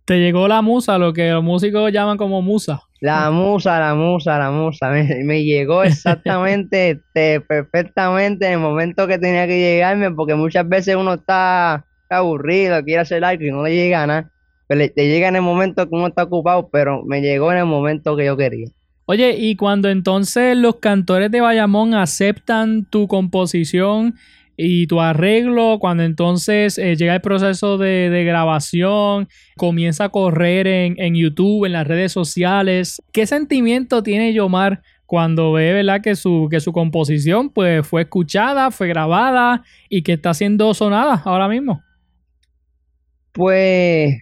Te 0.06 0.20
llegó 0.20 0.48
la 0.48 0.62
musa, 0.62 0.98
lo 0.98 1.14
que 1.14 1.32
los 1.32 1.44
músicos 1.44 1.92
llaman 1.92 2.18
como 2.18 2.42
musa. 2.42 2.82
La 3.02 3.32
musa, 3.32 3.80
la 3.80 3.96
musa, 3.96 4.38
la 4.38 4.52
musa. 4.52 4.90
Me, 4.90 5.24
me 5.24 5.44
llegó 5.44 5.84
exactamente, 5.84 6.90
este, 7.16 7.42
perfectamente 7.42 8.46
en 8.46 8.54
el 8.54 8.60
momento 8.60 9.08
que 9.08 9.18
tenía 9.18 9.48
que 9.48 9.60
llegarme, 9.60 10.12
porque 10.12 10.36
muchas 10.36 10.68
veces 10.68 10.96
uno 10.96 11.16
está 11.16 11.86
aburrido, 12.10 12.84
quiere 12.84 13.02
hacer 13.02 13.24
algo 13.24 13.44
y 13.46 13.52
no 13.52 13.64
le 13.64 13.76
llega 13.76 14.06
nada. 14.06 14.32
Pero 14.68 14.80
le, 14.80 14.94
le 14.96 15.08
llega 15.08 15.28
en 15.28 15.36
el 15.36 15.42
momento 15.42 15.88
que 15.88 15.96
uno 15.96 16.08
está 16.08 16.24
ocupado, 16.24 16.70
pero 16.72 17.04
me 17.04 17.22
llegó 17.22 17.52
en 17.52 17.60
el 17.60 17.66
momento 17.66 18.16
que 18.16 18.26
yo 18.26 18.36
quería. 18.38 18.68
Oye, 19.08 19.36
y 19.38 19.56
cuando 19.56 19.90
entonces 19.90 20.58
los 20.58 20.78
cantores 20.78 21.30
de 21.30 21.40
Bayamón 21.40 21.94
aceptan 21.94 22.86
tu 22.86 23.08
composición 23.08 24.16
y 24.58 24.88
tu 24.88 25.00
arreglo, 25.00 25.78
cuando 25.80 26.02
entonces 26.02 26.80
eh, 26.80 26.96
llega 26.96 27.14
el 27.14 27.22
proceso 27.22 27.78
de, 27.78 28.10
de, 28.10 28.24
grabación, 28.24 29.28
comienza 29.58 30.06
a 30.06 30.10
correr 30.10 30.66
en, 30.66 30.96
en, 30.98 31.14
YouTube, 31.14 31.66
en 31.66 31.74
las 31.74 31.86
redes 31.86 32.14
sociales, 32.14 33.00
¿qué 33.12 33.28
sentimiento 33.28 34.02
tiene 34.02 34.34
Yomar 34.34 34.82
cuando 35.06 35.52
ve 35.52 35.74
¿verdad? 35.74 36.02
Que, 36.02 36.16
su, 36.16 36.48
que 36.50 36.60
su 36.60 36.74
composición 36.74 37.52
pues, 37.52 37.86
fue 37.86 38.04
escuchada, 38.04 38.72
fue 38.72 38.88
grabada 38.88 39.64
y 39.88 40.02
que 40.02 40.14
está 40.14 40.34
siendo 40.34 40.74
sonada 40.74 41.22
ahora 41.26 41.48
mismo? 41.48 41.84
Pues 43.34 44.16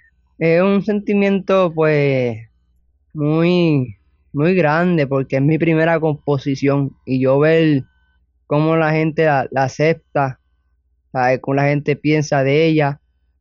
es 0.44 0.62
un 0.62 0.84
sentimiento 0.84 1.72
pues 1.74 2.50
muy, 3.14 3.96
muy 4.34 4.54
grande 4.56 5.08
porque 5.08 5.38
es 5.38 5.42
mi 5.42 5.58
primera 5.58 6.02
composición 6.02 6.92
y 7.06 7.22
yo 7.22 7.40
ver 7.40 7.84
cómo 8.46 8.76
la 8.76 8.92
gente 8.92 9.24
la, 9.24 9.48
acepta, 9.56 10.42
¿sabes? 11.14 11.40
cómo 11.40 11.56
la 11.56 11.68
gente 11.70 11.96
piensa 11.96 12.44
de 12.44 12.66
ella, 12.66 13.00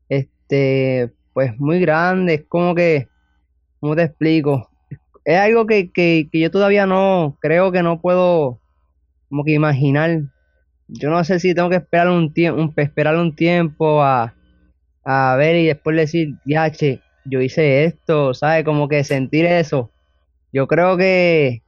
este, 0.09 1.13
pues 1.33 1.59
muy 1.59 1.81
grande, 1.81 2.35
es 2.35 2.45
como 2.47 2.73
que, 2.77 3.09
¿cómo 3.81 3.97
te 3.97 4.05
explico? 4.05 4.71
Es 5.25 5.39
algo 5.39 5.67
que, 5.67 5.91
que, 5.91 6.29
que 6.31 6.39
yo 6.39 6.53
todavía 6.53 6.87
no, 6.87 7.37
creo 7.41 7.73
que 7.73 7.83
no 7.83 8.01
puedo 8.01 8.61
como 9.29 9.43
que 9.43 9.55
imaginar. 9.55 10.23
Yo 10.87 11.11
no 11.11 11.25
sé 11.25 11.41
si 11.41 11.53
tengo 11.53 11.69
que 11.69 11.77
esperar 11.77 12.11
un 12.11 12.33
tiempo, 12.33 12.73
esperar 12.77 13.17
un 13.17 13.35
tiempo 13.35 14.05
a, 14.05 14.35
a 15.05 15.37
ver 15.37 15.57
y 15.57 15.67
después 15.67 15.97
decir, 15.97 16.35
ya, 16.45 16.71
che, 16.71 17.01
yo 17.25 17.41
hice 17.41 17.85
esto, 17.85 18.35
¿sabes? 18.35 18.65
Como 18.65 18.89
que 18.89 19.05
sentir 19.05 19.47
eso. 19.47 19.91
Yo 20.53 20.67
creo 20.67 20.97
que 20.97 21.63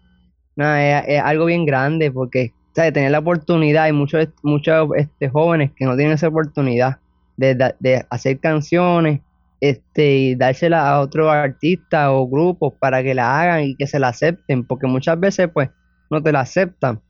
nada, 0.57 1.01
es, 1.01 1.23
algo 1.23 1.47
bien 1.47 1.65
grande 1.65 2.11
porque 2.11 2.53
¿sabes? 2.75 2.93
tener 2.93 3.11
la 3.11 3.21
oportunidad, 3.21 3.85
hay 3.85 3.93
muchos, 3.93 4.29
muchos 4.43 4.89
este, 4.97 5.29
jóvenes 5.29 5.73
que 5.77 5.85
no 5.85 5.97
tienen 5.97 6.15
esa 6.15 6.29
oportunidad 6.29 6.99
de, 7.37 7.55
de, 7.55 7.75
de 7.81 8.07
hacer 8.11 8.39
canciones 8.41 9.21
este, 9.61 10.17
y 10.17 10.35
dársela 10.35 10.91
a 10.91 11.01
otros 11.01 11.31
artistas 11.31 12.09
o 12.11 12.29
grupos 12.29 12.75
para 12.79 13.03
que 13.03 13.15
la 13.15 13.41
hagan 13.41 13.63
y 13.65 13.77
que 13.77 13.87
se 13.87 13.99
la 13.99 14.09
acepten, 14.09 14.65
porque 14.67 14.87
muchas 14.87 15.19
veces 15.19 15.49
pues 15.53 15.71
no 16.11 16.23
te 16.23 16.33
la 16.33 16.41
aceptan, 16.41 17.01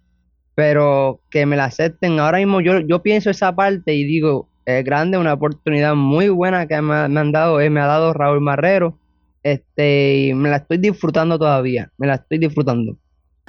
pero 0.54 1.20
que 1.30 1.46
me 1.46 1.56
la 1.56 1.64
acepten. 1.64 2.20
Ahora 2.20 2.38
mismo 2.38 2.60
yo, 2.60 2.78
yo 2.80 3.02
pienso 3.02 3.30
esa 3.30 3.54
parte 3.54 3.94
y 3.94 4.04
digo, 4.04 4.48
es 4.66 4.84
grande, 4.84 5.18
una 5.18 5.34
oportunidad 5.34 5.94
muy 5.94 6.28
buena 6.28 6.66
que 6.66 6.80
me, 6.80 7.08
me 7.08 7.20
han 7.20 7.32
dado, 7.32 7.60
eh, 7.60 7.70
me 7.70 7.80
ha 7.80 7.86
dado 7.86 8.12
Raúl 8.12 8.40
Marrero, 8.40 8.98
este, 9.42 10.28
y 10.28 10.34
me 10.34 10.48
la 10.48 10.56
estoy 10.56 10.78
disfrutando 10.78 11.38
todavía, 11.38 11.90
me 11.98 12.06
la 12.06 12.14
estoy 12.14 12.38
disfrutando. 12.38 12.96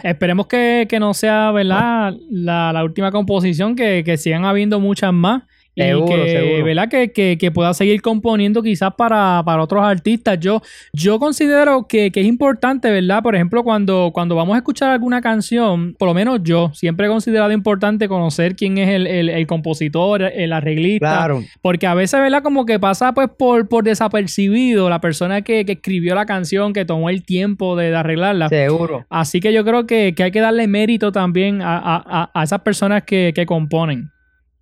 Esperemos 0.03 0.47
que, 0.47 0.87
que 0.89 0.99
no 0.99 1.13
sea, 1.13 1.51
¿verdad? 1.51 2.13
La, 2.29 2.73
la 2.73 2.83
última 2.83 3.11
composición, 3.11 3.75
que, 3.75 4.03
que, 4.03 4.17
sigan 4.17 4.43
habiendo 4.43 4.79
muchas 4.79 5.13
más. 5.13 5.43
Y 5.75 5.81
seguro, 5.81 6.23
que, 6.23 6.31
seguro. 6.31 6.63
¿verdad? 6.63 6.89
Que, 6.89 7.11
que, 7.11 7.37
que, 7.37 7.51
pueda 7.51 7.73
seguir 7.73 8.01
componiendo 8.01 8.63
quizás 8.63 8.93
para, 8.95 9.43
para 9.45 9.61
otros 9.61 9.83
artistas. 9.83 10.39
Yo, 10.39 10.61
yo 10.93 11.19
considero 11.19 11.85
que, 11.87 12.11
que, 12.11 12.21
es 12.21 12.25
importante, 12.25 12.89
¿verdad? 12.89 13.21
Por 13.21 13.35
ejemplo, 13.35 13.63
cuando, 13.63 14.11
cuando 14.13 14.35
vamos 14.35 14.55
a 14.55 14.59
escuchar 14.59 14.91
alguna 14.91 15.21
canción, 15.21 15.93
por 15.99 16.07
lo 16.07 16.13
menos 16.13 16.39
yo 16.43 16.71
siempre 16.73 17.07
he 17.07 17.09
considerado 17.09 17.51
importante 17.51 18.07
conocer 18.07 18.55
quién 18.55 18.77
es 18.77 18.89
el, 18.89 19.05
el, 19.05 19.29
el 19.29 19.47
compositor, 19.47 20.21
el 20.21 20.53
arreglista. 20.53 21.17
Claro. 21.17 21.43
Porque 21.61 21.87
a 21.87 21.93
veces, 21.93 22.21
¿verdad? 22.21 22.41
Como 22.41 22.65
que 22.65 22.79
pasa 22.79 23.13
pues 23.13 23.29
por, 23.37 23.67
por 23.67 23.83
desapercibido 23.83 24.89
la 24.89 25.01
persona 25.01 25.41
que, 25.41 25.65
que 25.65 25.73
escribió 25.73 26.15
la 26.15 26.25
canción, 26.25 26.71
que 26.71 26.85
tomó 26.85 27.09
el 27.09 27.25
tiempo 27.25 27.75
de, 27.75 27.89
de 27.89 27.97
arreglarla. 27.97 28.47
Seguro. 28.47 29.05
Así 29.09 29.41
que 29.41 29.51
yo 29.51 29.65
creo 29.65 29.85
que, 29.85 30.13
que 30.15 30.23
hay 30.23 30.31
que 30.31 30.39
darle 30.39 30.67
mérito 30.67 31.11
también 31.11 31.61
a, 31.61 31.77
a, 31.77 32.31
a 32.33 32.43
esas 32.43 32.61
personas 32.61 33.03
que, 33.03 33.33
que 33.35 33.45
componen. 33.45 34.14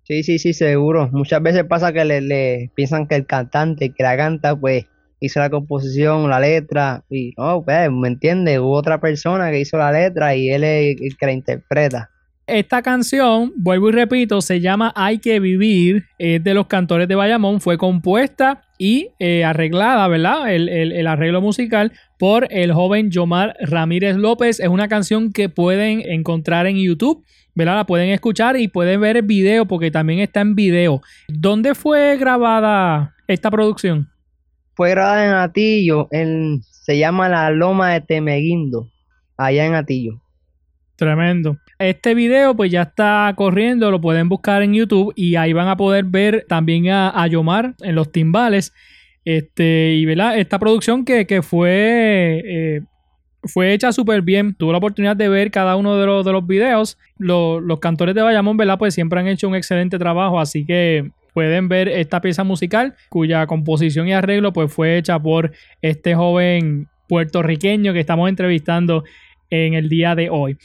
Sí, 0.04 0.22
sí, 0.22 0.38
sí, 0.38 0.52
seguro. 0.52 1.08
Muchas 1.12 1.42
veces 1.42 1.64
pasa 1.64 1.92
que 1.92 2.04
le, 2.04 2.70
piensan 2.74 3.06
que 3.06 3.14
el 3.16 3.26
cantante 3.26 3.90
que 3.90 4.02
la 4.02 4.16
canta, 4.16 4.54
pues 4.54 4.84
hizo 5.18 5.40
la 5.40 5.48
composición, 5.48 6.28
la 6.28 6.40
letra, 6.40 7.04
y 7.08 7.32
no, 7.38 7.62
pues, 7.64 7.90
¿me 7.90 8.08
entiendes? 8.08 8.58
Hubo 8.58 8.72
otra 8.72 9.00
persona 9.00 9.50
que 9.50 9.60
hizo 9.60 9.78
la 9.78 9.90
letra 9.90 10.36
y 10.36 10.50
él 10.50 10.64
es 10.64 11.00
el 11.00 11.16
que 11.16 11.26
la 11.26 11.32
interpreta. 11.32 12.10
Esta 12.46 12.82
canción, 12.82 13.54
vuelvo 13.56 13.88
y 13.88 13.92
repito, 13.92 14.42
se 14.42 14.60
llama 14.60 14.92
Hay 14.94 15.16
que 15.16 15.40
vivir, 15.40 16.04
es 16.18 16.44
de 16.44 16.52
los 16.52 16.66
cantores 16.66 17.08
de 17.08 17.14
Bayamón, 17.14 17.62
fue 17.62 17.78
compuesta 17.78 18.64
y 18.76 19.08
eh, 19.18 19.44
arreglada, 19.44 20.06
¿verdad? 20.08 20.52
El, 20.52 20.68
el, 20.68 20.92
el, 20.92 21.06
arreglo 21.06 21.40
musical 21.40 21.92
por 22.18 22.46
el 22.50 22.74
joven 22.74 23.10
Yomar 23.10 23.56
Ramírez 23.60 24.16
López. 24.16 24.60
Es 24.60 24.68
una 24.68 24.88
canción 24.88 25.32
que 25.32 25.48
pueden 25.48 26.02
encontrar 26.02 26.66
en 26.66 26.76
YouTube. 26.76 27.24
¿Verdad? 27.54 27.76
La 27.76 27.86
pueden 27.86 28.10
escuchar 28.10 28.56
y 28.56 28.68
pueden 28.68 29.00
ver 29.00 29.16
el 29.16 29.22
video 29.22 29.66
porque 29.66 29.90
también 29.90 30.20
está 30.20 30.40
en 30.40 30.54
video. 30.54 31.00
¿Dónde 31.28 31.74
fue 31.74 32.16
grabada 32.16 33.14
esta 33.26 33.50
producción? 33.50 34.10
Fue 34.74 34.90
grabada 34.90 35.24
en 35.24 35.32
Atillo, 35.32 36.08
en, 36.10 36.62
se 36.62 36.98
llama 36.98 37.28
La 37.28 37.50
Loma 37.50 37.92
de 37.92 38.00
Temeguindo, 38.00 38.90
allá 39.36 39.66
en 39.66 39.74
Atillo. 39.74 40.20
Tremendo. 40.96 41.58
Este 41.78 42.14
video 42.14 42.54
pues 42.54 42.70
ya 42.70 42.82
está 42.82 43.32
corriendo, 43.36 43.90
lo 43.90 44.00
pueden 44.00 44.28
buscar 44.28 44.62
en 44.62 44.74
YouTube 44.74 45.12
y 45.16 45.36
ahí 45.36 45.52
van 45.52 45.68
a 45.68 45.76
poder 45.76 46.04
ver 46.04 46.46
también 46.48 46.88
a, 46.88 47.10
a 47.10 47.26
Yomar 47.26 47.74
en 47.80 47.94
los 47.94 48.12
timbales. 48.12 48.72
Este, 49.24 49.94
y 49.94 50.04
¿verdad? 50.04 50.38
esta 50.38 50.58
producción 50.58 51.04
que, 51.04 51.26
que 51.26 51.42
fue 51.42 52.42
eh, 52.44 52.80
fue 53.46 53.72
hecha 53.72 53.92
súper 53.92 54.22
bien. 54.22 54.54
Tuve 54.54 54.72
la 54.72 54.78
oportunidad 54.78 55.16
de 55.16 55.28
ver 55.28 55.50
cada 55.50 55.76
uno 55.76 55.96
de 55.96 56.06
los, 56.06 56.24
de 56.24 56.32
los 56.32 56.46
videos. 56.46 56.98
Los, 57.18 57.62
los, 57.62 57.80
cantores 57.80 58.14
de 58.14 58.22
Bayamón, 58.22 58.56
¿verdad? 58.56 58.78
Pues 58.78 58.94
siempre 58.94 59.20
han 59.20 59.28
hecho 59.28 59.48
un 59.48 59.54
excelente 59.54 59.98
trabajo. 59.98 60.40
Así 60.40 60.64
que 60.64 61.10
pueden 61.34 61.68
ver 61.68 61.88
esta 61.88 62.20
pieza 62.20 62.44
musical 62.44 62.94
cuya 63.10 63.46
composición 63.46 64.08
y 64.08 64.12
arreglo 64.12 64.52
pues 64.52 64.72
fue 64.72 64.96
hecha 64.96 65.18
por 65.18 65.52
este 65.82 66.14
joven 66.14 66.88
puertorriqueño 67.08 67.92
que 67.92 68.00
estamos 68.00 68.28
entrevistando 68.28 69.04
en 69.50 69.74
el 69.74 69.88
día 69.88 70.14
de 70.14 70.30
hoy. 70.30 70.56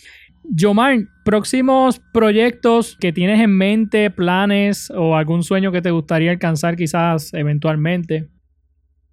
Yomar, 0.43 0.99
próximos 1.25 2.01
proyectos 2.13 2.97
que 2.99 3.11
tienes 3.11 3.41
en 3.41 3.55
mente, 3.55 4.09
planes 4.09 4.89
o 4.95 5.15
algún 5.15 5.43
sueño 5.43 5.71
que 5.71 5.81
te 5.81 5.91
gustaría 5.91 6.31
alcanzar 6.31 6.75
quizás 6.75 7.33
eventualmente. 7.33 8.27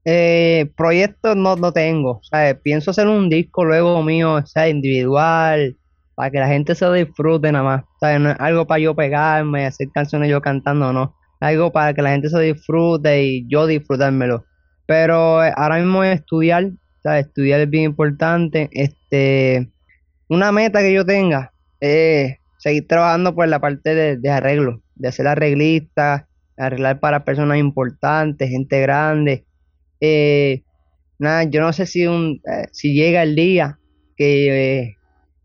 Eh, 0.09 0.71
proyectos 0.77 1.35
no, 1.35 1.57
no 1.57 1.73
tengo, 1.73 2.21
¿sabes? 2.23 2.55
Pienso 2.63 2.93
hacer 2.93 3.09
un 3.09 3.29
disco 3.29 3.65
luego 3.65 4.05
mío, 4.05 4.47
sea 4.47 4.69
individual, 4.69 5.77
para 6.15 6.31
que 6.31 6.39
la 6.39 6.47
gente 6.47 6.77
se 6.77 6.89
disfrute 6.93 7.51
nada 7.51 7.65
más, 7.65 7.85
¿sabes? 7.99 8.21
No 8.21 8.33
algo 8.39 8.69
para 8.69 8.79
yo 8.79 8.95
pegarme, 8.95 9.67
hacer 9.67 9.89
canciones 9.93 10.31
yo 10.31 10.41
cantando, 10.41 10.93
no. 10.93 11.17
Algo 11.41 11.73
para 11.73 11.93
que 11.93 12.03
la 12.03 12.11
gente 12.13 12.29
se 12.29 12.39
disfrute 12.39 13.25
y 13.25 13.49
yo 13.49 13.67
disfrutármelo. 13.67 14.45
Pero 14.87 15.45
eh, 15.45 15.53
ahora 15.57 15.79
mismo 15.79 16.05
es 16.05 16.21
estudiar, 16.21 16.71
¿sabes? 17.03 17.27
Estudiar 17.27 17.61
es 17.63 17.69
bien 17.69 17.85
importante. 17.85 18.69
Este, 18.71 19.73
una 20.29 20.53
meta 20.53 20.83
que 20.83 20.93
yo 20.93 21.05
tenga 21.05 21.53
es 21.81 22.37
seguir 22.59 22.87
trabajando 22.87 23.35
por 23.35 23.49
la 23.49 23.59
parte 23.59 23.93
de, 23.97 24.17
de 24.19 24.31
arreglo, 24.31 24.83
de 24.95 25.09
hacer 25.09 25.27
arreglistas, 25.27 26.27
arreglar 26.57 27.01
para 27.01 27.25
personas 27.25 27.59
importantes, 27.59 28.49
gente 28.49 28.81
grande 28.81 29.46
eh, 30.07 30.65
nada, 31.19 31.45
yo 31.45 31.61
no 31.61 31.73
sé 31.73 31.87
si 31.87 32.07
un 32.07 32.41
eh, 32.51 32.67
si 32.73 32.95
llega 32.95 33.23
el 33.23 33.35
día 33.35 33.79
que, 34.17 34.81
eh, 34.81 34.97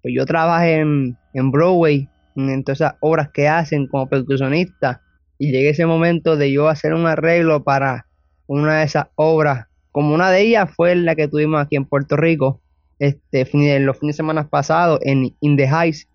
pues 0.01 0.13
yo 0.15 0.25
trabajé 0.25 0.79
en, 0.79 1.17
en 1.33 1.51
Broadway, 1.51 2.09
en 2.35 2.63
todas 2.63 2.81
esas 2.81 2.95
obras 2.99 3.29
que 3.31 3.47
hacen 3.47 3.87
como 3.87 4.07
percusionista, 4.07 5.01
y 5.37 5.51
llegué 5.51 5.69
ese 5.69 5.85
momento 5.85 6.37
de 6.37 6.51
yo 6.51 6.69
hacer 6.69 6.93
un 6.93 7.07
arreglo 7.07 7.63
para 7.63 8.07
una 8.47 8.79
de 8.79 8.85
esas 8.85 9.07
obras, 9.15 9.67
como 9.91 10.13
una 10.13 10.29
de 10.31 10.41
ellas 10.41 10.69
fue 10.75 10.95
la 10.95 11.15
que 11.15 11.27
tuvimos 11.27 11.61
aquí 11.61 11.75
en 11.75 11.85
Puerto 11.85 12.15
Rico, 12.15 12.61
este, 12.99 13.47
en 13.51 13.85
los 13.85 13.97
fines 13.97 14.15
de 14.15 14.17
semana 14.17 14.47
pasados, 14.47 14.99
en 15.03 15.35
In 15.39 15.57
the 15.57 15.67
Heights, 15.67 16.07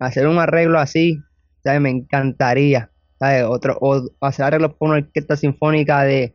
hacer 0.00 0.26
un 0.26 0.38
arreglo 0.38 0.78
así, 0.78 1.20
¿sabes? 1.62 1.80
Me 1.80 1.90
encantaría, 1.90 2.90
¿sabes? 3.18 3.44
Otro, 3.44 3.78
o 3.80 4.02
hacer 4.20 4.46
arreglos 4.46 4.74
por 4.74 4.88
una 4.90 4.98
orquesta 4.98 5.36
sinfónica 5.36 6.02
de, 6.02 6.34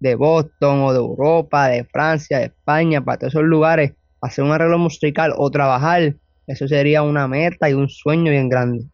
de 0.00 0.14
Boston 0.16 0.80
o 0.82 0.92
de 0.92 0.98
Europa, 0.98 1.68
de 1.68 1.84
Francia, 1.84 2.38
de 2.38 2.46
España, 2.46 3.04
para 3.04 3.18
todos 3.18 3.34
esos 3.34 3.44
lugares, 3.44 3.92
hacer 4.20 4.44
un 4.44 4.50
arreglo 4.52 4.78
musical 4.78 5.32
o 5.36 5.50
trabajar, 5.50 6.14
eso 6.46 6.66
sería 6.66 7.02
una 7.02 7.28
meta 7.28 7.70
y 7.70 7.74
un 7.74 7.88
sueño 7.88 8.30
bien 8.32 8.48
grande. 8.48 8.84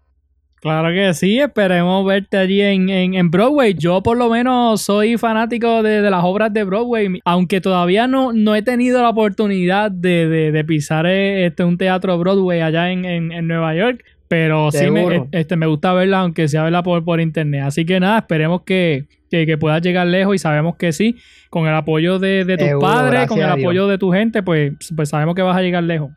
Claro 0.61 0.89
que 0.93 1.15
sí, 1.15 1.39
esperemos 1.39 2.05
verte 2.05 2.37
allí 2.39 2.61
en, 2.61 2.89
en, 2.89 3.15
en 3.15 3.31
Broadway. 3.31 3.75
Yo 3.75 4.03
por 4.03 4.17
lo 4.17 4.29
menos 4.29 4.83
soy 4.83 5.17
fanático 5.17 5.83
de, 5.83 6.01
de 6.03 6.11
las 6.11 6.25
obras 6.25 6.53
de 6.53 6.65
Broadway, 6.65 7.21
aunque 7.25 7.61
todavía 7.61 8.09
no, 8.09 8.33
no 8.33 8.55
he 8.57 8.63
tenido 8.63 9.01
la 9.01 9.11
oportunidad 9.11 9.91
de, 9.93 10.27
de- 10.29 10.51
de 10.53 10.65
pisar 10.65 11.07
eh, 11.07 11.47
este, 11.47 11.63
un 11.63 11.79
teatro 11.79 12.19
Broadway 12.19 12.63
allá 12.63 12.91
en, 12.91 13.05
en- 13.05 13.31
en 13.33 13.47
Nueva 13.47 13.75
York, 13.77 14.03
pero 14.29 14.71
sí 14.71 14.91
me, 14.91 15.29
este, 15.33 15.57
me 15.57 15.67
gusta 15.67 15.93
verla, 15.93 16.21
aunque 16.21 16.49
sea 16.49 16.63
verla 16.65 16.83
por, 16.83 17.05
por 17.05 17.21
internet. 17.21 17.63
Así 17.65 17.85
que 17.85 18.01
nada, 18.01 18.19
esperemos 18.19 18.63
que, 18.63 19.07
que, 19.31 19.47
que 19.47 19.59
puedas 19.59 19.81
llegar 19.83 20.07
lejos 20.07 20.35
y 20.35 20.39
sabemos 20.39 20.77
que 20.77 20.93
sí, 20.93 21.17
con 21.51 21.67
el 21.67 21.75
apoyo 21.75 22.19
de, 22.19 22.45
de 22.45 22.57
tus 22.57 22.67
Seguro, 22.67 22.87
padres, 22.87 23.27
con 23.27 23.39
el 23.39 23.45
apoyo 23.49 23.87
de 23.87 23.99
tu 23.99 24.11
gente, 24.13 24.43
pues, 24.43 24.73
pues 24.95 25.09
sabemos 25.09 25.35
que 25.35 25.43
vas 25.43 25.57
a 25.57 25.63
llegar 25.63 25.83
lejos. 25.85 26.11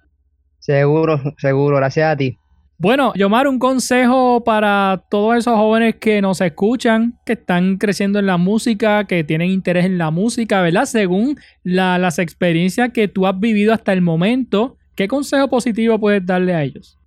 Seguro, 0.60 1.22
seguro, 1.38 1.78
gracias 1.78 2.12
a 2.12 2.18
ti. 2.18 2.38
Bueno, 2.82 3.12
Yomar, 3.16 3.48
un 3.48 3.60
consejo 3.60 4.42
para 4.46 5.04
todos 5.10 5.36
esos 5.38 5.56
jóvenes 5.56 5.96
que 5.96 6.22
nos 6.22 6.40
escuchan, 6.40 7.20
que 7.26 7.34
están 7.34 7.78
creciendo 7.78 8.20
en 8.20 8.26
la 8.26 8.38
música, 8.38 9.04
que 9.04 9.26
tienen 9.26 9.50
interés 9.52 9.86
en 9.86 9.98
la 9.98 10.12
música, 10.12 10.62
¿verdad? 10.62 10.86
Según 10.86 11.38
la- 11.64 11.98
las 11.98 12.20
experiencias 12.20 12.92
que 12.94 13.10
tú 13.10 13.28
has 13.28 13.38
vivido 13.38 13.74
hasta 13.74 13.92
el 13.92 14.02
momento, 14.02 14.78
¿qué 14.96 15.10
consejo 15.10 15.50
positivo 15.50 16.00
puedes 16.00 16.26
darle 16.26 16.54
a 16.54 16.64
ellos? 16.64 16.99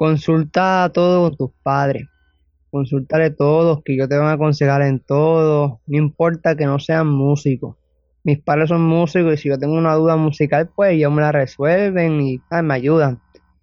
Consulta 0.00 0.84
a 0.84 0.88
todos 0.92 1.36
tus 1.36 1.50
padres. 1.62 2.08
Consultale 2.70 3.30
todos, 3.30 3.82
que 3.84 3.96
yo 3.98 4.08
te 4.08 4.16
van 4.16 4.28
a 4.28 4.32
aconsejar 4.32 4.82
en 4.82 5.00
todo. 5.00 5.82
No 5.86 5.98
importa 5.98 6.56
que 6.56 6.64
no 6.66 6.78
sean 6.78 7.08
músicos. 7.08 7.76
Mis 8.24 8.40
padres 8.42 8.70
son 8.70 8.82
músicos 8.82 9.34
y 9.34 9.36
si 9.36 9.48
yo 9.50 9.58
tengo 9.58 9.74
una 9.76 9.94
duda 9.96 10.16
musical, 10.16 10.70
pues 10.74 10.92
ellos 10.94 11.12
me 11.12 11.20
la 11.22 11.32
resuelven 11.32 12.20
y 12.22 12.40
me 12.62 12.74
ayudan. 12.74 13.20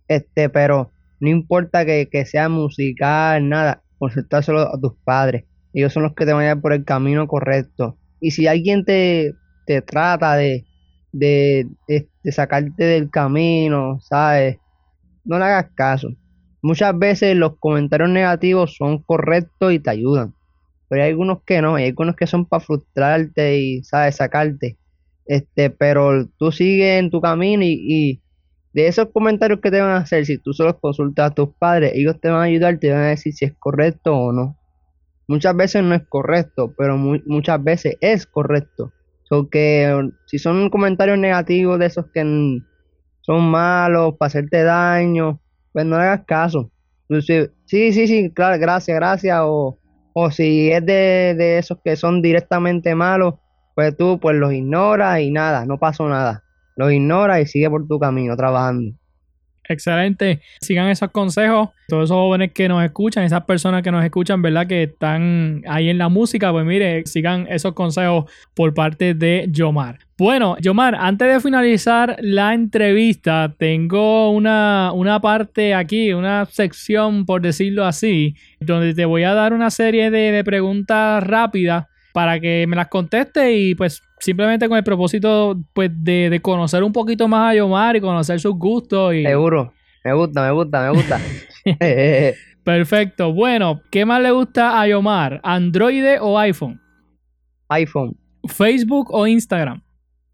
Este, 0.08 0.50
pero 0.50 0.91
no 1.19 1.30
importa 1.30 1.86
que, 1.86 2.08
que 2.12 2.26
sea 2.26 2.50
musical, 2.50 3.50
nada. 3.50 3.84
Consultárselo 3.97 4.62
a 4.62 4.80
tus 4.80 4.93
padres. 5.04 5.45
Ellos 5.73 5.91
son 5.93 6.04
los 6.04 6.13
que 6.13 6.26
te 6.28 6.34
van 6.34 6.43
a 6.43 6.50
llevar 6.50 6.62
por 6.62 6.73
el 6.73 6.86
camino 6.86 7.28
correcto. 7.28 7.97
Y 8.21 8.32
si 8.32 8.45
alguien 8.47 8.86
te, 8.86 9.34
te 9.65 9.82
trata 9.82 10.36
de, 10.36 10.67
de- 11.13 11.67
de 11.88 12.32
sacarte 12.32 12.84
del 12.86 13.10
camino, 13.10 14.00
¿sabes? 14.02 14.60
No 15.26 15.39
le 15.39 15.45
hagas 15.45 15.71
caso. 15.76 16.10
Muchas 16.61 16.97
veces 16.97 17.35
los 17.35 17.57
comentarios 17.59 18.09
negativos 18.09 18.75
son 18.77 19.03
correctos 19.03 19.73
y 19.73 19.79
te 19.79 19.89
ayudan, 19.91 20.35
pero 20.89 21.03
hay 21.03 21.11
algunos 21.11 21.43
que 21.45 21.61
no, 21.61 21.75
hay 21.75 21.87
algunos 21.87 22.15
que 22.15 22.27
son 22.27 22.45
para 22.47 22.61
frustrarte 22.65 23.59
y, 23.59 23.83
¿sabes?, 23.83 24.17
sacarte. 24.17 24.79
Este, 25.25 25.69
pero 25.71 26.27
tú 26.37 26.51
sigues 26.51 26.99
en 26.99 27.11
tu 27.11 27.21
camino 27.21 27.63
y, 27.63 27.77
y 27.81 28.23
de 28.73 28.87
esos 28.87 29.09
comentarios 29.13 29.61
que 29.61 29.71
te 29.71 29.81
van 29.81 29.91
a 29.91 29.97
hacer, 29.99 30.25
si 30.25 30.39
tú 30.39 30.53
se 30.53 30.63
los 30.63 30.79
consultas 30.79 31.31
a 31.31 31.35
tus 31.35 31.55
padres, 31.57 31.93
ellos 31.95 32.19
te 32.21 32.29
van 32.29 32.41
a 32.41 32.43
ayudar, 32.45 32.79
te 32.79 32.91
van 32.91 33.01
a 33.03 33.09
decir 33.09 33.33
si 33.33 33.45
es 33.45 33.55
correcto 33.59 34.15
o 34.15 34.31
no. 34.33 34.57
Muchas 35.27 35.55
veces 35.55 35.83
no 35.83 35.95
es 35.95 36.03
correcto, 36.09 36.73
pero 36.77 36.97
mu- 36.97 37.21
muchas 37.25 37.63
veces 37.63 37.97
es 38.01 38.27
correcto. 38.27 38.93
So 39.23 39.49
que 39.49 40.09
si 40.25 40.39
son 40.39 40.69
comentarios 40.69 41.17
negativos 41.19 41.79
de 41.79 41.87
esos 41.87 42.05
que 42.13 42.23
son 43.21 43.49
malos 43.51 44.15
para 44.17 44.27
hacerte 44.27 44.63
daño, 44.63 45.41
pues 45.77 45.85
no 45.85 45.95
hagas 45.95 46.25
caso. 46.25 46.71
Sí, 47.21 47.91
sí, 47.93 48.07
sí, 48.07 48.31
claro, 48.33 48.59
gracias, 48.59 48.97
gracias. 48.97 49.37
O, 49.43 49.77
o 50.11 50.31
si 50.31 50.71
es 50.71 50.83
de, 50.83 51.35
de 51.37 51.59
esos 51.59 51.77
que 51.85 51.95
son 51.95 52.23
directamente 52.23 52.95
malos, 52.95 53.35
pues 53.75 53.95
tú 53.95 54.17
pues 54.19 54.35
los 54.37 54.51
ignoras 54.51 55.19
y 55.19 55.29
nada, 55.29 55.67
no 55.67 55.77
pasó 55.77 56.09
nada. 56.09 56.43
Los 56.77 56.91
ignoras 56.91 57.41
y 57.41 57.45
sigue 57.45 57.69
por 57.69 57.87
tu 57.87 57.99
camino 57.99 58.35
trabajando. 58.35 58.97
Excelente. 59.69 60.41
Sigan 60.62 60.89
esos 60.89 61.12
consejos. 61.12 61.69
Todos 61.88 62.06
esos 62.06 62.15
jóvenes 62.15 62.51
que 62.53 62.67
nos 62.67 62.84
escuchan, 62.84 63.23
esas 63.23 63.43
personas 63.43 63.82
que 63.82 63.91
nos 63.91 64.03
escuchan, 64.03 64.41
¿verdad? 64.41 64.67
Que 64.67 64.84
están 64.84 65.63
ahí 65.67 65.89
en 65.89 65.97
la 65.97 66.10
música, 66.10 66.51
pues 66.51 66.65
mire, 66.65 67.03
sigan 67.06 67.47
esos 67.49 67.73
consejos 67.73 68.30
por 68.53 68.73
parte 68.73 69.13
de 69.13 69.47
Yomar. 69.49 69.99
Bueno, 70.17 70.58
Yomar, 70.60 70.95
antes 70.95 71.32
de 71.32 71.39
finalizar 71.39 72.17
la 72.19 72.53
entrevista, 72.53 73.53
tengo 73.58 74.32
una, 74.32 74.91
una 74.93 75.21
parte 75.21 75.73
aquí, 75.75 76.12
una 76.12 76.45
sección, 76.45 77.25
por 77.25 77.41
decirlo 77.41 77.86
así, 77.86 78.36
donde 78.60 78.93
te 78.93 79.06
voy 79.06 79.23
a 79.23 79.34
dar 79.34 79.53
una 79.53 79.69
serie 79.69 80.10
de, 80.10 80.32
de 80.32 80.43
preguntas 80.43 81.23
rápidas 81.23 81.86
para 82.13 82.39
que 82.39 82.65
me 82.67 82.75
las 82.75 82.88
conteste 82.88 83.53
y 83.53 83.75
pues 83.75 84.01
simplemente 84.19 84.67
con 84.67 84.77
el 84.77 84.84
propósito 84.84 85.58
pues 85.73 85.91
de, 85.93 86.30
de 86.30 86.41
conocer 86.41 86.84
un 86.84 86.93
poquito 86.93 87.27
más 87.27 87.51
a 87.51 87.56
Yomar 87.56 87.95
y 87.95 88.01
conocer 88.01 88.39
sus 88.39 88.56
gustos 88.56 89.13
y 89.13 89.23
Seguro. 89.23 89.73
Me 90.03 90.13
gusta, 90.13 90.41
me 90.41 90.51
gusta, 90.51 90.82
me 90.82 90.89
gusta. 90.91 91.21
perfecto. 92.63 93.34
Bueno, 93.34 93.82
¿qué 93.91 94.06
más 94.06 94.21
le 94.21 94.32
gusta 94.32 94.80
a 94.80 94.88
Yomar? 94.88 95.41
¿Android 95.43 96.21
o 96.21 96.39
iPhone? 96.39 96.82
iPhone, 97.69 98.17
¿Facebook 98.47 99.10
o 99.12 99.27
Instagram? 99.27 99.82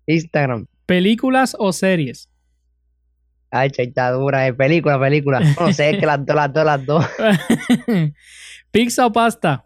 Instagram. 0.05 0.67
¿Películas 0.85 1.55
o 1.57 1.73
series? 1.73 2.29
Ay, 3.49 3.69
chaitadura, 3.69 4.41
de 4.41 4.53
película, 4.53 4.99
película. 4.99 5.39
No 5.59 5.71
sé, 5.73 5.91
es 5.91 5.99
que 5.99 6.05
las 6.05 6.25
dos, 6.25 6.35
las 6.35 6.53
dos, 6.53 6.65
las 6.65 6.85
dos. 6.85 7.05
¿Pizza 8.71 9.05
o 9.05 9.11
pasta? 9.11 9.65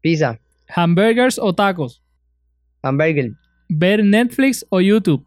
Pizza, 0.00 0.38
¿Hamburgers 0.74 1.38
o 1.38 1.54
tacos? 1.54 2.02
Hamburger. 2.82 3.32
¿Ver 3.68 4.04
Netflix 4.04 4.66
o 4.70 4.80
YouTube? 4.80 5.26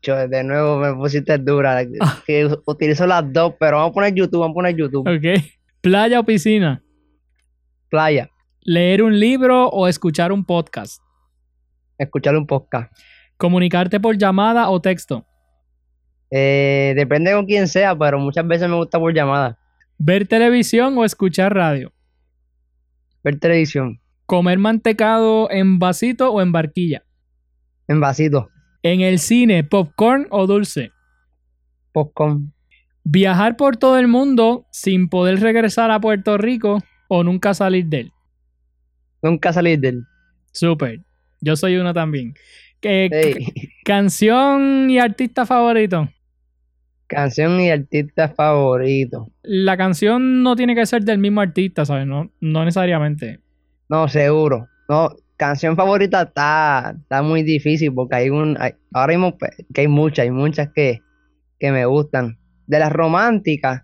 Cho, 0.00 0.28
de 0.28 0.44
nuevo 0.44 0.78
me 0.78 0.94
pusiste 0.94 1.38
dura. 1.38 1.84
Que 2.26 2.48
utilizo 2.66 3.06
las 3.06 3.32
dos, 3.32 3.54
pero 3.58 3.78
vamos 3.78 3.90
a 3.90 3.94
poner 3.94 4.14
YouTube, 4.14 4.40
vamos 4.40 4.54
a 4.54 4.54
poner 4.54 4.76
YouTube. 4.76 5.08
Ok. 5.08 5.42
¿Playa 5.80 6.20
o 6.20 6.24
piscina? 6.24 6.82
Playa, 7.88 8.30
¿Leer 8.68 9.04
un 9.04 9.20
libro 9.20 9.68
o 9.68 9.86
escuchar 9.86 10.32
un 10.32 10.44
podcast? 10.44 11.00
escuchar 11.98 12.36
un 12.36 12.46
podcast. 12.46 12.92
¿Comunicarte 13.36 14.00
por 14.00 14.18
llamada 14.18 14.68
o 14.68 14.80
texto? 14.80 15.24
Eh, 16.30 16.92
depende 16.96 17.32
con 17.32 17.46
quién 17.46 17.68
sea, 17.68 17.96
pero 17.96 18.18
muchas 18.18 18.46
veces 18.46 18.68
me 18.68 18.74
gusta 18.74 18.98
por 18.98 19.14
llamada. 19.14 19.56
¿Ver 19.98 20.26
televisión 20.26 20.98
o 20.98 21.04
escuchar 21.04 21.54
radio? 21.54 21.92
Ver 23.22 23.38
televisión, 23.38 24.00
¿Comer 24.26 24.58
mantecado 24.58 25.48
en 25.50 25.78
vasito 25.78 26.30
o 26.32 26.40
en 26.42 26.52
barquilla? 26.52 27.02
en 27.88 28.00
vasito, 28.00 28.48
¿En 28.82 29.00
el 29.00 29.18
cine, 29.20 29.62
popcorn 29.64 30.26
o 30.30 30.46
dulce? 30.46 30.90
popcorn. 31.92 32.52
¿Viajar 33.04 33.56
por 33.56 33.76
todo 33.76 33.98
el 33.98 34.08
mundo 34.08 34.66
sin 34.72 35.08
poder 35.08 35.40
regresar 35.40 35.90
a 35.92 36.00
Puerto 36.00 36.36
Rico 36.38 36.78
o 37.08 37.22
nunca 37.22 37.54
salir 37.54 37.86
de 37.86 38.00
él? 38.00 38.12
Nunca 39.22 39.52
salir 39.52 39.78
de 39.80 39.88
él. 39.90 40.02
Súper. 40.52 41.00
Yo 41.40 41.54
soy 41.56 41.76
uno 41.76 41.94
también. 41.94 42.34
¿Qué- 42.80 43.08
Ey, 43.12 43.70
¿Canción 43.84 44.90
y 44.90 44.98
artista 44.98 45.46
favorito? 45.46 46.08
Canción 47.06 47.60
y 47.60 47.70
artista 47.70 48.28
favorito. 48.28 49.30
La 49.42 49.76
canción 49.76 50.42
no 50.42 50.56
tiene 50.56 50.74
que 50.74 50.84
ser 50.86 51.04
del 51.04 51.18
mismo 51.18 51.40
artista, 51.40 51.84
¿sabes? 51.84 52.06
No, 52.06 52.30
no 52.40 52.64
necesariamente. 52.64 53.40
No, 53.88 54.08
seguro. 54.08 54.68
No, 54.88 55.10
canción 55.36 55.76
favorita 55.76 56.22
está, 56.22 56.94
está 57.00 57.22
muy 57.22 57.42
difícil 57.42 57.92
porque 57.94 58.16
hay 58.16 58.30
un, 58.30 58.56
hay- 58.60 58.74
ahora 58.92 59.12
mismo 59.12 59.36
pues, 59.38 59.50
que 59.72 59.82
hay 59.82 59.88
muchas, 59.88 60.24
hay 60.24 60.30
muchas 60.30 60.70
que, 60.74 61.00
que 61.58 61.70
me 61.72 61.84
gustan. 61.86 62.38
De 62.66 62.78
las 62.78 62.92
románticas, 62.92 63.82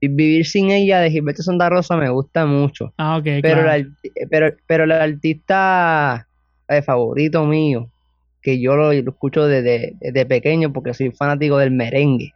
Vi- 0.00 0.08
Vivir 0.08 0.46
sin 0.46 0.70
ella 0.70 1.00
de 1.00 1.10
Gilberto 1.10 1.42
Santa 1.42 1.68
Rosa 1.68 1.96
me 1.96 2.08
gusta 2.08 2.46
mucho. 2.46 2.94
Ah, 2.96 3.18
ok, 3.18 3.24
Pero, 3.42 3.62
claro. 3.62 3.70
arti- 3.70 4.12
pero, 4.30 4.56
pero 4.66 4.84
el 4.84 4.92
artista 4.92 6.26
eh, 6.68 6.82
favorito 6.82 7.44
mío, 7.44 7.90
que 8.40 8.60
yo 8.60 8.76
lo, 8.76 8.92
lo 8.92 9.10
escucho 9.10 9.46
desde, 9.46 9.94
desde 10.00 10.24
pequeño 10.26 10.72
porque 10.72 10.94
soy 10.94 11.10
fanático 11.10 11.58
del 11.58 11.72
merengue, 11.72 12.32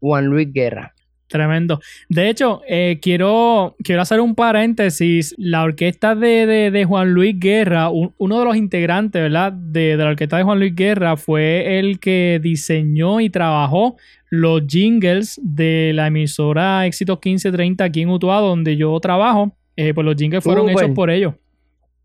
Juan 0.00 0.26
Luis 0.26 0.52
Guerra. 0.52 0.94
Tremendo. 1.34 1.80
De 2.08 2.28
hecho, 2.28 2.62
eh, 2.68 3.00
quiero, 3.02 3.74
quiero 3.82 4.02
hacer 4.02 4.20
un 4.20 4.36
paréntesis. 4.36 5.34
La 5.36 5.64
orquesta 5.64 6.14
de, 6.14 6.46
de- 6.46 6.70
de 6.70 6.84
Juan 6.84 7.10
Luis 7.12 7.34
Guerra, 7.40 7.88
un- 7.88 8.14
uno 8.18 8.38
de 8.38 8.44
los 8.44 8.54
integrantes, 8.54 9.20
¿verdad? 9.20 9.52
De, 9.52 9.96
de 9.96 10.04
la 10.04 10.10
orquesta 10.10 10.36
de 10.36 10.44
Juan 10.44 10.60
Luis 10.60 10.76
Guerra 10.76 11.16
fue 11.16 11.80
el 11.80 11.98
que 11.98 12.38
diseñó 12.40 13.18
y 13.20 13.30
trabajó 13.30 13.96
los 14.30 14.62
jingles 14.68 15.40
de 15.42 15.90
la 15.92 16.06
emisora 16.06 16.86
Éxitos 16.86 17.16
1530 17.16 17.82
aquí 17.82 18.02
en 18.02 18.10
Utuado, 18.10 18.46
donde 18.50 18.76
yo 18.76 18.96
trabajo. 19.00 19.56
Eh, 19.74 19.92
pues 19.92 20.04
los 20.04 20.14
jingles 20.14 20.44
fueron 20.44 20.66
hechos 20.70 20.94
por 20.94 21.10
ellos. 21.10 21.34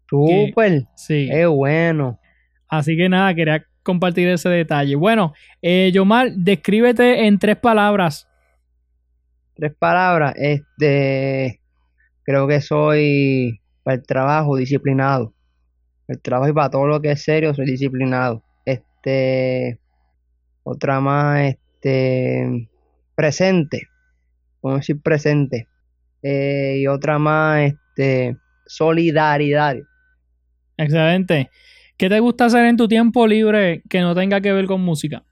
Súper. 0.09 0.85
Sí. 0.95 1.27
Qué 1.31 1.45
bueno. 1.45 2.19
Así 2.67 2.97
que 2.97 3.07
nada, 3.09 3.33
quería 3.35 3.63
compartir 3.83 4.27
ese 4.27 4.49
detalle. 4.49 4.95
Bueno, 4.95 5.33
eh, 5.61 5.91
Yomar, 5.93 6.31
descríbete 6.31 7.25
en 7.27 7.37
tres 7.39 7.57
palabras. 7.57 8.25
Tres 9.59 9.73
palabras. 9.77 10.33
Este, 10.37 11.59
creo 12.23 12.47
que 12.47 12.61
soy 12.61 13.59
para 13.83 13.95
el 13.95 14.03
trabajo 14.03 14.55
disciplinado. 14.55 15.33
El 16.07 16.21
trabajo 16.21 16.49
y 16.49 16.53
para 16.53 16.69
todo 16.69 16.87
lo 16.87 17.01
que 17.01 17.11
es 17.11 17.21
serio 17.21 17.53
soy 17.53 17.65
disciplinado. 17.65 18.41
Este, 18.63 19.77
otra 20.63 21.01
más, 21.01 21.41
este, 21.41 22.69
presente. 23.15 23.89
Vamos 24.61 24.77
a 24.77 24.79
decir 24.79 25.01
presente. 25.01 25.67
Eh, 26.23 26.77
y 26.79 26.87
otra 26.87 27.19
más, 27.19 27.73
este, 27.73 28.37
solidaridad. 28.65 29.75
Excelente. 30.77 31.49
¿Qué 31.97 32.07
te 32.07 32.21
gusta 32.21 32.45
hacer 32.45 32.65
en 32.65 32.77
tu 32.77 32.87
tiempo 32.87 33.27
libre 33.27 33.83
que 33.89 33.99
no 33.99 34.15
tenga 34.15 34.39
que 34.39 34.53
ver 34.53 34.67
con 34.67 34.79
música? 34.79 35.25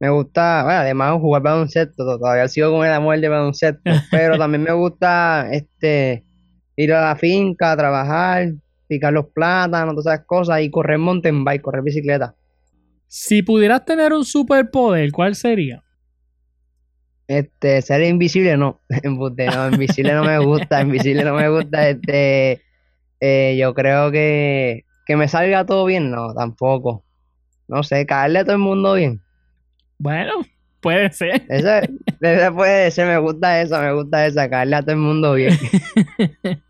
Me 0.00 0.10
gusta, 0.10 0.64
bueno, 0.64 0.80
además 0.80 1.20
jugar 1.20 1.42
baloncesto, 1.42 2.04
to- 2.04 2.18
todavía 2.18 2.48
sigo 2.48 2.72
con 2.72 2.86
el 2.86 2.92
amor 2.92 3.18
de 3.20 3.28
baloncesto, 3.28 3.90
pero 4.10 4.36
también 4.38 4.62
me 4.62 4.72
gusta 4.72 5.48
este 5.52 6.24
ir 6.76 6.92
a 6.92 7.06
la 7.08 7.16
finca 7.16 7.72
a 7.72 7.76
trabajar, 7.76 8.52
picar 8.88 9.12
los 9.12 9.26
plátanos, 9.26 9.94
todas 9.94 10.14
esas 10.14 10.26
cosas 10.26 10.60
y 10.62 10.70
correr 10.70 10.98
mountain 10.98 11.44
bike, 11.44 11.62
correr 11.62 11.82
bicicleta. 11.82 12.34
Si 13.08 13.42
pudieras 13.42 13.84
tener 13.84 14.12
un 14.12 14.24
superpoder, 14.24 15.12
¿cuál 15.12 15.34
sería? 15.34 15.82
Este, 17.26 17.80
ser 17.80 18.02
invisible 18.02 18.56
no, 18.56 18.80
no, 19.04 19.68
invisible 19.70 20.12
no 20.12 20.24
me 20.24 20.38
gusta, 20.38 20.82
invisible 20.82 21.24
no 21.24 21.34
me 21.34 21.48
gusta, 21.48 21.88
este, 21.88 22.60
eh, 23.20 23.56
yo 23.58 23.72
creo 23.74 24.10
que 24.10 24.84
que 25.06 25.16
me 25.16 25.28
salga 25.28 25.66
todo 25.66 25.84
bien, 25.84 26.10
no, 26.10 26.34
tampoco. 26.34 27.04
No 27.68 27.82
sé, 27.82 28.06
caerle 28.06 28.40
a 28.40 28.44
todo 28.44 28.54
el 28.54 28.60
mundo 28.62 28.94
bien. 28.94 29.23
Bueno, 29.98 30.32
puede 30.80 31.10
ser. 31.12 31.42
Ese, 31.48 31.88
ese 32.20 32.52
puede 32.52 32.90
ser, 32.90 33.06
me 33.08 33.18
gusta 33.18 33.60
eso, 33.62 33.80
me 33.80 33.92
gusta 33.92 34.26
esa, 34.26 34.48
caerle 34.50 34.76
a 34.76 34.82
todo 34.82 34.92
el 34.92 34.98
mundo 34.98 35.34
bien. 35.34 35.52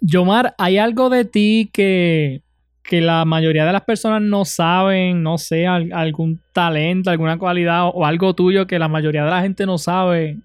Yomar, 0.00 0.54
¿hay 0.58 0.78
algo 0.78 1.10
de 1.10 1.24
ti 1.24 1.70
que, 1.72 2.42
que 2.82 3.00
la 3.00 3.24
mayoría 3.24 3.64
de 3.66 3.72
las 3.72 3.82
personas 3.82 4.22
no 4.22 4.44
saben? 4.44 5.22
No 5.22 5.38
sé, 5.38 5.66
al- 5.66 5.92
algún 5.92 6.40
talento, 6.52 7.10
alguna 7.10 7.38
cualidad 7.38 7.86
o, 7.86 7.90
o 7.90 8.06
algo 8.06 8.34
tuyo 8.34 8.66
que 8.66 8.78
la 8.78 8.88
mayoría 8.88 9.24
de 9.24 9.30
la 9.30 9.42
gente 9.42 9.66
no 9.66 9.78
sabe. 9.78 10.38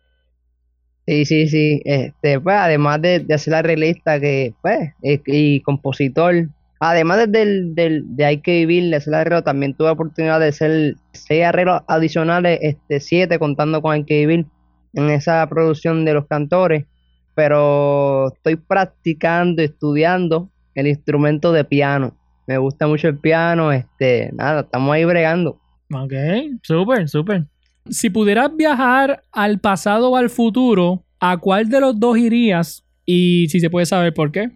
Sí, 1.07 1.25
sí, 1.25 1.47
sí. 1.47 1.81
Este, 1.85 2.39
pues, 2.39 2.55
además 2.57 3.01
de, 3.01 3.19
de 3.19 3.37
ser 3.37 3.53
arreglista 3.53 4.19
que, 4.19 4.53
pues, 4.61 4.91
y, 5.03 5.21
y 5.25 5.61
compositor, 5.61 6.49
además 6.89 7.31
del, 7.31 7.73
del, 7.73 8.03
de 8.15 8.25
Hay 8.25 8.41
que 8.41 8.51
vivir, 8.65 8.91
de 8.91 9.01
ser 9.01 9.15
arreglo, 9.15 9.43
también 9.43 9.73
tuve 9.73 9.87
la 9.87 9.93
oportunidad 9.93 10.39
de 10.39 10.51
ser 10.51 10.95
seis 11.13 11.43
arreglos 11.43 11.81
adicionales, 11.87 12.59
este, 12.61 12.99
siete 12.99 13.39
contando 13.39 13.81
con 13.81 13.93
Hay 13.93 14.03
que 14.03 14.19
vivir 14.19 14.45
en 14.93 15.09
esa 15.09 15.47
producción 15.49 16.05
de 16.05 16.13
los 16.13 16.27
cantores. 16.27 16.85
Pero 17.33 18.31
estoy 18.33 18.55
practicando, 18.55 19.61
estudiando 19.61 20.49
el 20.75 20.87
instrumento 20.87 21.51
de 21.51 21.63
piano. 21.63 22.15
Me 22.47 22.57
gusta 22.57 22.87
mucho 22.87 23.07
el 23.07 23.17
piano, 23.17 23.71
este, 23.71 24.29
nada, 24.33 24.61
estamos 24.61 24.93
ahí 24.93 25.03
bregando. 25.03 25.59
Ok, 25.91 26.13
súper, 26.61 27.09
súper. 27.09 27.45
Si 27.89 28.09
pudieras 28.09 28.55
viajar 28.55 29.23
al 29.31 29.59
pasado 29.59 30.11
o 30.11 30.15
al 30.15 30.29
futuro, 30.29 31.03
¿a 31.19 31.37
cuál 31.37 31.69
de 31.69 31.79
los 31.79 31.99
dos 31.99 32.17
irías? 32.17 32.83
Y 33.05 33.47
si 33.49 33.59
se 33.59 33.69
puede 33.69 33.85
saber 33.85 34.13
por 34.13 34.31
qué. 34.31 34.51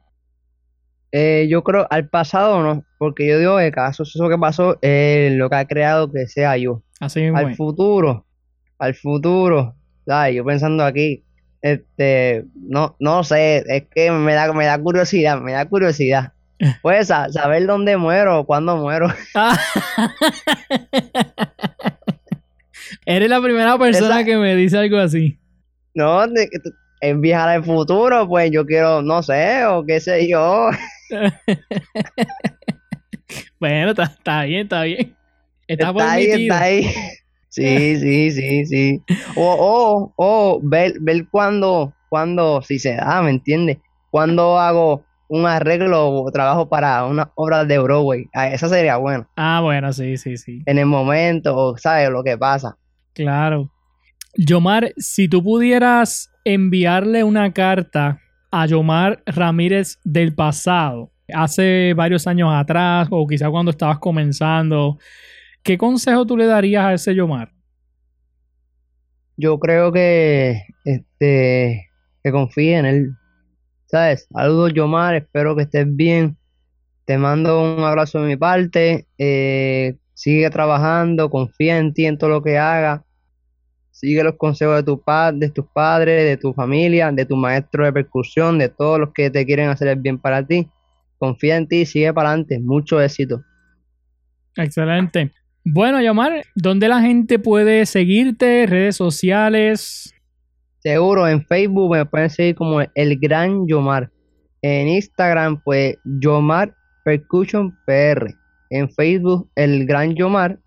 Eh, 1.11 1.47
yo 1.49 1.63
creo 1.63 1.87
al 1.89 2.07
pasado 2.07 2.61
no, 2.61 2.83
porque 2.99 3.27
yo 3.27 3.39
digo 3.39 3.57
que 3.57 3.71
cada 3.71 3.93
suceso 3.93 4.29
que 4.29 4.37
pasó 4.37 4.77
es 4.81 5.33
lo 5.33 5.49
que 5.49 5.55
ha 5.55 5.65
creado 5.65 6.11
que 6.11 6.27
sea 6.27 6.55
yo. 6.57 6.83
Así 6.99 7.21
mismo 7.21 7.37
Al 7.37 7.55
futuro, 7.55 8.25
al 8.77 8.93
futuro, 8.93 9.75
¿sabes? 10.05 10.35
Yo 10.35 10.45
pensando 10.45 10.83
aquí, 10.83 11.23
este, 11.61 12.45
no, 12.55 12.95
no 12.99 13.23
sé, 13.23 13.63
es 13.67 13.83
que 13.93 14.11
me 14.11 14.33
da, 14.33 14.51
me 14.53 14.65
da 14.65 14.77
curiosidad, 14.77 15.39
me 15.41 15.53
da 15.53 15.65
curiosidad. 15.65 16.33
Pues 16.81 17.07
sa- 17.07 17.31
saber 17.31 17.65
dónde 17.65 17.95
muero, 17.95 18.43
cuándo 18.45 18.75
muero. 18.75 19.07
Ah. 19.33 19.57
Eres 23.05 23.29
la 23.29 23.41
primera 23.41 23.77
persona 23.77 24.17
Esa- 24.19 24.25
que 24.25 24.37
me 24.37 24.55
dice 24.55 24.77
algo 24.77 24.97
así. 24.97 25.39
No, 25.95 26.21
en 27.01 27.21
viajar 27.21 27.49
al 27.49 27.63
futuro, 27.63 28.27
pues 28.27 28.51
yo 28.51 28.65
quiero, 28.65 29.01
no 29.01 29.23
sé, 29.23 29.65
o 29.65 29.85
qué 29.85 29.99
sé 29.99 30.29
yo. 30.29 30.69
Bueno, 33.59 33.91
está, 33.91 34.03
está 34.03 34.43
bien, 34.43 34.61
está 34.61 34.83
bien. 34.83 35.15
Está, 35.67 35.89
Está 35.89 36.11
ahí, 36.11 36.25
está 36.25 36.61
ahí. 36.61 36.89
Sí, 37.51 37.97
sí, 37.97 38.31
sí, 38.31 38.65
sí. 38.67 39.01
O, 39.35 39.55
o, 39.59 40.13
o 40.15 40.59
ver, 40.61 40.93
ver 41.01 41.27
cuando, 41.29 41.93
cuando, 42.07 42.61
si 42.61 42.77
se 42.77 42.95
da, 42.95 43.23
¿me 43.23 43.31
entiendes? 43.31 43.79
Cuando 44.11 44.59
hago 44.59 45.03
un 45.29 45.47
arreglo 45.47 46.09
o 46.09 46.31
trabajo 46.31 46.69
para 46.69 47.05
una 47.05 47.31
obra 47.33 47.65
de 47.65 47.79
Broadway. 47.79 48.27
Ah, 48.33 48.49
Esa 48.49 48.69
sería 48.69 48.97
buena. 48.97 49.27
Ah, 49.35 49.61
bueno, 49.63 49.91
sí, 49.93 50.17
sí, 50.17 50.37
sí. 50.37 50.61
En 50.67 50.77
el 50.77 50.85
momento, 50.85 51.57
o 51.57 51.77
sabes 51.77 52.11
lo 52.11 52.23
que 52.23 52.37
pasa. 52.37 52.77
Claro. 53.13 53.71
Yomar, 54.35 54.93
si 54.97 55.27
tú 55.27 55.43
pudieras 55.43 56.31
enviarle 56.45 57.23
una 57.23 57.51
carta 57.51 58.21
a 58.51 58.65
Yomar 58.65 59.21
Ramírez 59.25 59.99
del 60.03 60.33
pasado, 60.33 61.11
hace 61.33 61.93
varios 61.95 62.27
años 62.27 62.49
atrás, 62.53 63.07
o 63.11 63.27
quizá 63.27 63.49
cuando 63.49 63.71
estabas 63.71 63.99
comenzando, 63.99 64.97
¿qué 65.63 65.77
consejo 65.77 66.25
tú 66.25 66.37
le 66.37 66.45
darías 66.45 66.85
a 66.85 66.93
ese 66.93 67.15
Yomar? 67.15 67.51
Yo 69.37 69.59
creo 69.59 69.91
que, 69.91 70.63
este, 70.83 71.89
que 72.23 72.31
confíe 72.31 72.77
en 72.77 72.85
él. 72.85 73.11
¿Sabes? 73.85 74.27
Saludos, 74.31 74.73
Yomar, 74.73 75.15
espero 75.15 75.55
que 75.55 75.63
estés 75.63 75.87
bien. 75.95 76.37
Te 77.05 77.17
mando 77.17 77.75
un 77.75 77.83
abrazo 77.83 78.21
de 78.21 78.27
mi 78.27 78.37
parte. 78.37 79.07
eh, 79.17 79.97
sigue 80.13 80.49
trabajando, 80.49 81.29
confía 81.29 81.77
en 81.77 81.93
ti, 81.93 82.05
en 82.05 82.17
todo 82.17 82.29
lo 82.29 82.43
que 82.43 82.57
hagas. 82.57 83.01
Sigue 83.99 84.23
los 84.23 84.35
consejos 84.37 84.77
de, 84.77 84.83
tu 84.83 85.01
pa- 85.01 85.33
de 85.33 85.49
tus 85.49 85.65
padres, 85.73 86.23
de 86.23 86.37
tu 86.37 86.53
familia, 86.53 87.11
de 87.11 87.25
tu 87.25 87.35
maestro 87.35 87.83
de 87.83 87.91
percusión, 87.91 88.57
de 88.57 88.69
todos 88.69 88.97
los 88.97 89.11
que 89.13 89.29
te 89.29 89.45
quieren 89.45 89.67
hacer 89.67 89.89
el 89.89 89.97
bien 89.99 90.17
para 90.17 90.41
ti. 90.45 90.69
Confía 91.17 91.57
en 91.57 91.67
ti, 91.67 91.85
sigue 91.85 92.13
para 92.13 92.29
adelante. 92.29 92.59
Mucho 92.59 93.01
éxito. 93.01 93.43
Excelente. 94.55 95.31
Bueno, 95.65 96.01
Yomar, 96.01 96.43
¿dónde 96.55 96.87
la 96.87 97.01
gente 97.01 97.39
puede 97.39 97.85
seguirte? 97.85 98.65
Redes 98.67 98.95
sociales. 98.95 100.13
Seguro, 100.79 101.27
en 101.27 101.45
Facebook 101.45 101.91
me 101.93 102.05
pueden 102.05 102.29
seguir 102.29 102.55
como 102.55 102.79
El 102.95 103.19
Gran 103.19 103.67
Yomar. 103.67 104.09
En 104.61 104.87
Instagram, 104.87 105.61
pues 105.61 105.97
Yomar 106.05 106.73
Percussion 107.03 107.77
PR. 107.85 108.33
En 108.69 108.89
Facebook, 108.89 109.49
El 109.55 109.85
Gran 109.85 110.15
Yomar. 110.15 110.57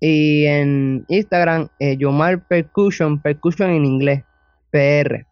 Y 0.00 0.44
en 0.46 1.04
Instagram, 1.08 1.68
eh, 1.80 1.96
Yomar 1.96 2.46
Percussion, 2.46 3.20
Percussion 3.20 3.70
en 3.70 3.84
inglés, 3.84 4.24
PR. 4.70 5.26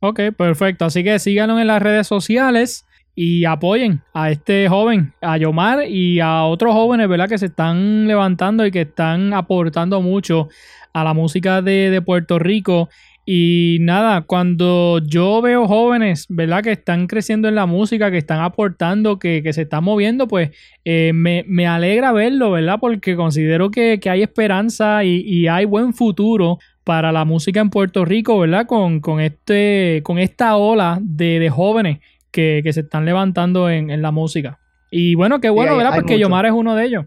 Ok, 0.00 0.20
perfecto. 0.36 0.84
Así 0.84 1.04
que 1.04 1.18
síganos 1.18 1.60
en 1.60 1.66
las 1.66 1.82
redes 1.82 2.06
sociales 2.06 2.86
y 3.14 3.44
apoyen 3.44 4.02
a 4.14 4.30
este 4.30 4.68
joven, 4.68 5.12
a 5.20 5.36
Yomar 5.38 5.88
y 5.88 6.20
a 6.20 6.44
otros 6.44 6.72
jóvenes, 6.72 7.08
¿verdad? 7.08 7.28
Que 7.28 7.38
se 7.38 7.46
están 7.46 8.06
levantando 8.06 8.64
y 8.64 8.70
que 8.70 8.82
están 8.82 9.34
aportando 9.34 10.00
mucho 10.00 10.48
a 10.92 11.02
la 11.02 11.14
música 11.14 11.60
de, 11.60 11.90
de 11.90 12.00
Puerto 12.00 12.38
Rico. 12.38 12.88
Y 13.30 13.76
nada, 13.82 14.22
cuando 14.22 15.00
yo 15.04 15.42
veo 15.42 15.68
jóvenes, 15.68 16.24
¿verdad? 16.30 16.62
Que 16.62 16.72
están 16.72 17.06
creciendo 17.06 17.46
en 17.46 17.56
la 17.56 17.66
música, 17.66 18.10
que 18.10 18.16
están 18.16 18.40
aportando, 18.40 19.18
que, 19.18 19.42
que 19.42 19.52
se 19.52 19.62
están 19.62 19.84
moviendo, 19.84 20.26
pues 20.28 20.50
eh, 20.86 21.12
me, 21.14 21.44
me 21.46 21.66
alegra 21.66 22.12
verlo, 22.12 22.50
¿verdad? 22.52 22.78
Porque 22.80 23.16
considero 23.16 23.70
que, 23.70 24.00
que 24.00 24.08
hay 24.08 24.22
esperanza 24.22 25.04
y, 25.04 25.20
y 25.26 25.46
hay 25.46 25.66
buen 25.66 25.92
futuro 25.92 26.58
para 26.84 27.12
la 27.12 27.26
música 27.26 27.60
en 27.60 27.68
Puerto 27.68 28.06
Rico, 28.06 28.38
¿verdad? 28.38 28.64
Con, 28.66 29.00
con, 29.00 29.20
este, 29.20 30.00
con 30.04 30.18
esta 30.18 30.56
ola 30.56 30.98
de, 31.02 31.38
de 31.38 31.50
jóvenes 31.50 31.98
que, 32.30 32.62
que 32.64 32.72
se 32.72 32.80
están 32.80 33.04
levantando 33.04 33.68
en, 33.68 33.90
en 33.90 34.00
la 34.00 34.10
música. 34.10 34.58
Y 34.90 35.16
bueno, 35.16 35.38
qué 35.38 35.50
bueno, 35.50 35.72
hay- 35.72 35.76
¿verdad? 35.76 35.92
hay 35.92 36.00
Porque 36.00 36.14
mucho. 36.14 36.22
Yomar 36.22 36.46
es 36.46 36.52
uno 36.52 36.74
de 36.74 36.86
ellos. 36.86 37.04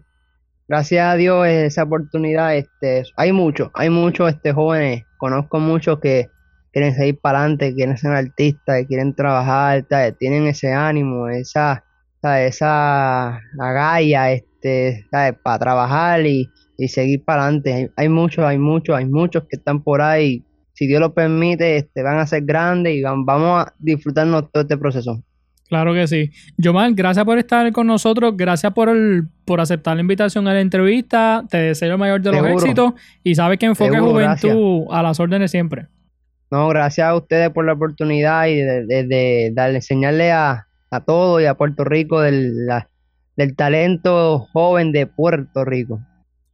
Gracias 0.72 1.04
a 1.06 1.16
Dios 1.16 1.46
esa 1.46 1.82
oportunidad, 1.82 2.56
este, 2.56 3.02
hay 3.16 3.30
muchos, 3.32 3.68
hay 3.74 3.90
muchos 3.90 4.30
este, 4.32 4.54
jóvenes, 4.54 5.04
conozco 5.18 5.60
muchos 5.60 6.00
que 6.00 6.30
quieren 6.72 6.94
seguir 6.94 7.18
para 7.20 7.40
adelante, 7.40 7.74
quieren 7.74 7.98
ser 7.98 8.12
artistas, 8.12 8.78
que 8.78 8.86
quieren 8.86 9.14
trabajar, 9.14 9.84
tienen 10.18 10.46
ese 10.46 10.72
ánimo, 10.72 11.28
esa, 11.28 11.84
¿sabes? 12.22 12.54
esa 12.54 13.36
agallas, 13.60 14.30
este, 14.62 15.04
para 15.42 15.58
trabajar 15.58 16.24
y, 16.24 16.50
y 16.78 16.88
seguir 16.88 17.22
para 17.22 17.42
adelante. 17.44 17.72
Hay, 17.74 17.88
hay 17.96 18.08
muchos, 18.08 18.42
hay 18.46 18.56
muchos, 18.56 18.96
hay 18.96 19.04
muchos 19.04 19.42
que 19.42 19.56
están 19.56 19.82
por 19.82 20.00
ahí. 20.00 20.42
Si 20.72 20.86
Dios 20.86 21.00
lo 21.02 21.12
permite, 21.12 21.76
este, 21.76 22.02
van 22.02 22.18
a 22.18 22.26
ser 22.26 22.44
grandes 22.46 22.94
y 22.94 23.02
van- 23.02 23.26
vamos 23.26 23.66
a 23.66 23.74
disfrutarnos 23.78 24.50
todo 24.50 24.62
este 24.62 24.78
proceso. 24.78 25.22
Claro 25.68 25.94
que 25.94 26.06
sí. 26.06 26.30
Yomar, 26.58 26.92
gracias 26.92 27.24
por 27.24 27.38
estar 27.38 27.70
con 27.72 27.86
nosotros, 27.86 28.36
gracias 28.36 28.72
por, 28.74 28.90
el, 28.90 29.28
por 29.46 29.60
aceptar 29.60 29.94
la 29.96 30.02
invitación 30.02 30.46
a 30.46 30.52
la 30.52 30.60
entrevista, 30.60 31.44
te 31.48 31.56
deseo 31.58 31.92
el 31.92 31.98
mayor 31.98 32.20
de 32.20 32.30
los 32.30 32.40
éxitos 32.62 32.92
y 33.24 33.34
sabes 33.34 33.58
que 33.58 33.66
Enfoque 33.66 33.92
Seguro, 33.92 34.12
Juventud 34.12 34.84
a 34.90 35.02
las 35.02 35.18
órdenes 35.18 35.50
siempre. 35.50 35.86
No, 36.50 36.68
gracias 36.68 37.06
a 37.06 37.16
ustedes 37.16 37.48
por 37.50 37.64
la 37.64 37.72
oportunidad 37.72 38.46
y 38.48 38.56
de, 38.56 38.84
de- 38.84 39.06
de 39.06 39.50
darle, 39.54 39.76
enseñarle 39.76 40.30
a, 40.32 40.66
a 40.90 41.00
todo 41.00 41.40
y 41.40 41.46
a 41.46 41.54
Puerto 41.54 41.84
Rico 41.84 42.20
del, 42.20 42.66
la- 42.66 42.88
del 43.38 43.56
talento 43.56 44.40
joven 44.52 44.92
de 44.92 45.06
Puerto 45.06 45.64
Rico. 45.64 46.00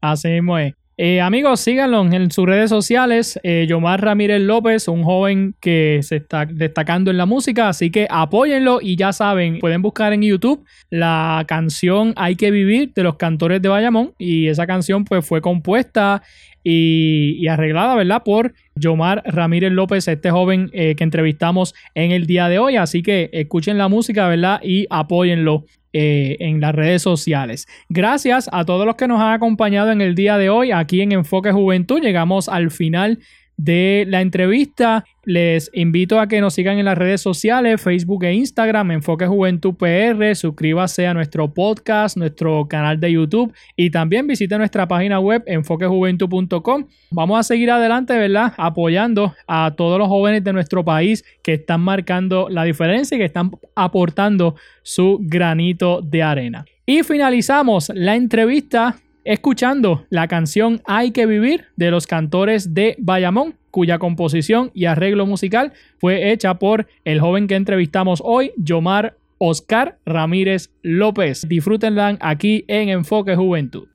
Así 0.01 0.29
mismo 0.29 0.57
es. 0.59 0.75
Eh, 1.01 1.21
amigos, 1.21 1.61
síganlo 1.61 2.05
en 2.05 2.29
sus 2.33 2.45
redes 2.45 2.71
sociales. 2.71 3.39
Eh, 3.45 3.67
Yomar 3.69 4.03
Ramírez 4.03 4.41
López, 4.41 4.89
un 4.89 5.05
joven 5.05 5.55
que 5.61 6.01
se 6.03 6.17
está 6.17 6.45
destacando 6.45 7.13
en 7.13 7.17
la 7.17 7.25
música, 7.25 7.69
así 7.69 7.93
que 7.93 8.09
apóyenlo 8.11 8.81
y 8.83 8.97
ya 8.97 9.13
saben, 9.13 9.61
pueden 9.61 9.81
buscar 9.81 10.13
en 10.13 10.23
YouTube 10.23 10.65
la 10.91 11.45
canción 11.47 12.15
Hay 12.17 12.35
que 12.35 12.51
vivir 12.51 12.93
de 12.95 13.05
los 13.05 13.15
cantores 13.15 13.63
de 13.63 13.69
Bayamón 13.69 14.13
y 14.19 14.49
esa 14.49 14.67
canción 14.67 15.05
pues 15.05 15.25
fue 15.25 15.41
compuesta 15.41 16.21
y, 16.65 17.47
arreglada, 17.49 17.95
¿verdad? 17.95 18.23
Por 18.25 18.55
Yomar 18.75 19.23
Ramírez 19.25 19.73
López, 19.73 20.09
este 20.09 20.31
joven 20.31 20.71
eh, 20.73 20.95
que 20.97 21.05
entrevistamos 21.05 21.75
en 21.95 22.13
el 22.13 22.27
día 22.27 22.49
de 22.49 22.59
hoy, 22.59 22.77
así 22.77 23.03
que 23.03 23.31
escuchen 23.33 23.79
la 23.79 23.89
música, 23.89 24.29
¿verdad? 24.29 24.61
Y 24.63 24.87
apóyenlo 24.91 25.65
eh, 25.95 26.37
en 26.41 26.61
las 26.61 26.75
redes 26.75 27.01
sociales. 27.01 27.67
Gracias 27.89 28.51
a 28.53 28.67
todos 28.67 28.85
los 28.85 28.97
que 28.97 29.09
nos 29.09 29.21
han 29.21 29.33
acompañado 29.33 29.91
en 29.91 30.03
el 30.03 30.15
día 30.15 30.37
de 30.37 30.51
hoy 30.51 30.71
aquí 30.71 31.01
en 31.01 31.13
Enfoque 31.13 31.51
Juventud. 31.51 32.03
Llegamos 32.03 32.51
al 32.51 32.71
final 32.71 33.21
de 33.59 34.07
la 34.09 34.23
entrevista. 34.23 35.05
Les 35.25 35.71
invito 35.75 36.19
a 36.19 36.27
que 36.27 36.41
nos 36.41 36.55
sigan 36.55 36.79
en 36.79 36.87
las 36.87 36.97
redes 36.97 37.21
sociales, 37.21 37.83
Facebook 37.83 38.25
e 38.25 38.33
Instagram, 38.33 38.93
Enfoque 38.93 39.27
Juventud 39.27 39.75
PR. 39.75 40.35
Suscríbase 40.35 41.07
a 41.07 41.13
nuestro 41.13 41.53
podcast, 41.53 42.17
nuestro 42.17 42.67
canal 42.67 42.99
de 42.99 43.13
YouTube 43.13 43.53
y 43.77 43.91
también 43.91 44.27
visite 44.27 44.57
nuestra 44.57 44.89
página 44.89 45.21
web 45.21 45.43
enfoquejuventud.com. 45.47 46.87
Vamos 47.11 47.39
a 47.39 47.43
seguir 47.43 47.71
adelante, 47.71 48.17
¿verdad? 48.17 48.55
Apoyando 48.57 49.35
a 49.47 49.75
todos 49.77 49.99
los 49.99 50.09
jóvenes 50.09 50.43
de 50.43 50.55
nuestro 50.55 50.83
país 50.83 51.23
que 51.43 51.55
están 51.55 51.83
marcando 51.83 52.49
la 52.49 52.65
diferencia 52.65 53.17
y 53.17 53.19
que 53.19 53.27
están 53.27 53.51
aportando 53.75 54.55
su 54.83 55.19
granito 55.21 56.01
de 56.01 56.23
arena. 56.23 56.65
Y 56.87 57.03
finalizamos 57.03 57.91
la 57.95 58.17
entrevista 58.17 58.97
escuchando 59.29 60.07
la 60.09 60.27
canción 60.27 60.81
Hay 60.87 61.11
que 61.11 61.27
vivir 61.27 61.67
de 61.77 61.91
los 61.91 62.07
cantores 62.07 62.73
de 62.73 62.97
Bayamón, 62.99 63.55
cuya 63.71 63.99
composición 63.99 64.71
y 64.73 64.87
arreglo 64.87 65.27
musical 65.27 65.75
fue 65.99 66.33
hecha 66.33 66.55
por 66.55 66.87
el 67.05 67.21
joven 67.21 67.47
que 67.47 67.55
entrevistamos 67.55 68.23
hoy, 68.25 68.53
Yomar 68.57 69.17
Oscar 69.37 69.99
Ramírez 70.07 70.71
López. 70.83 71.47
Disfrútenla 71.47 72.17
aquí 72.21 72.65
en 72.69 72.89
Enfoque 72.89 73.37
Juventud. 73.37 73.87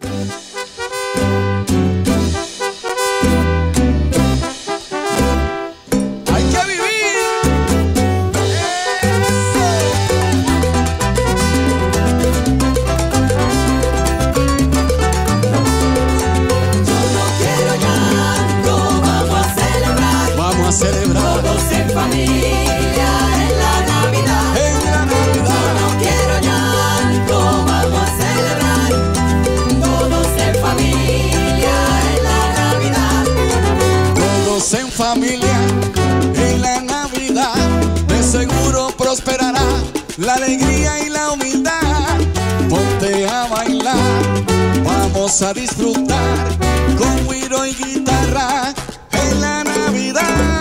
A 45.42 45.52
disfrutar 45.52 46.58
con 46.96 47.26
güiro 47.26 47.66
y 47.66 47.74
guitarra 47.74 48.72
en 49.14 49.42
la 49.42 49.64
Navidad. 49.64 50.53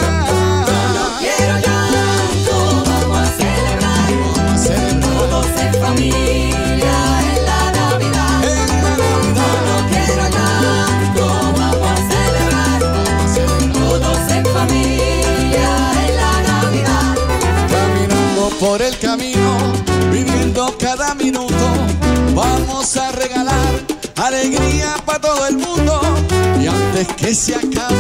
Que 27.07 27.34
se 27.34 27.55
acabe 27.55 27.96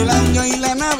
el 0.00 0.08
año 0.08 0.44
y 0.44 0.56
la 0.56 0.74
Navidad, 0.74 0.99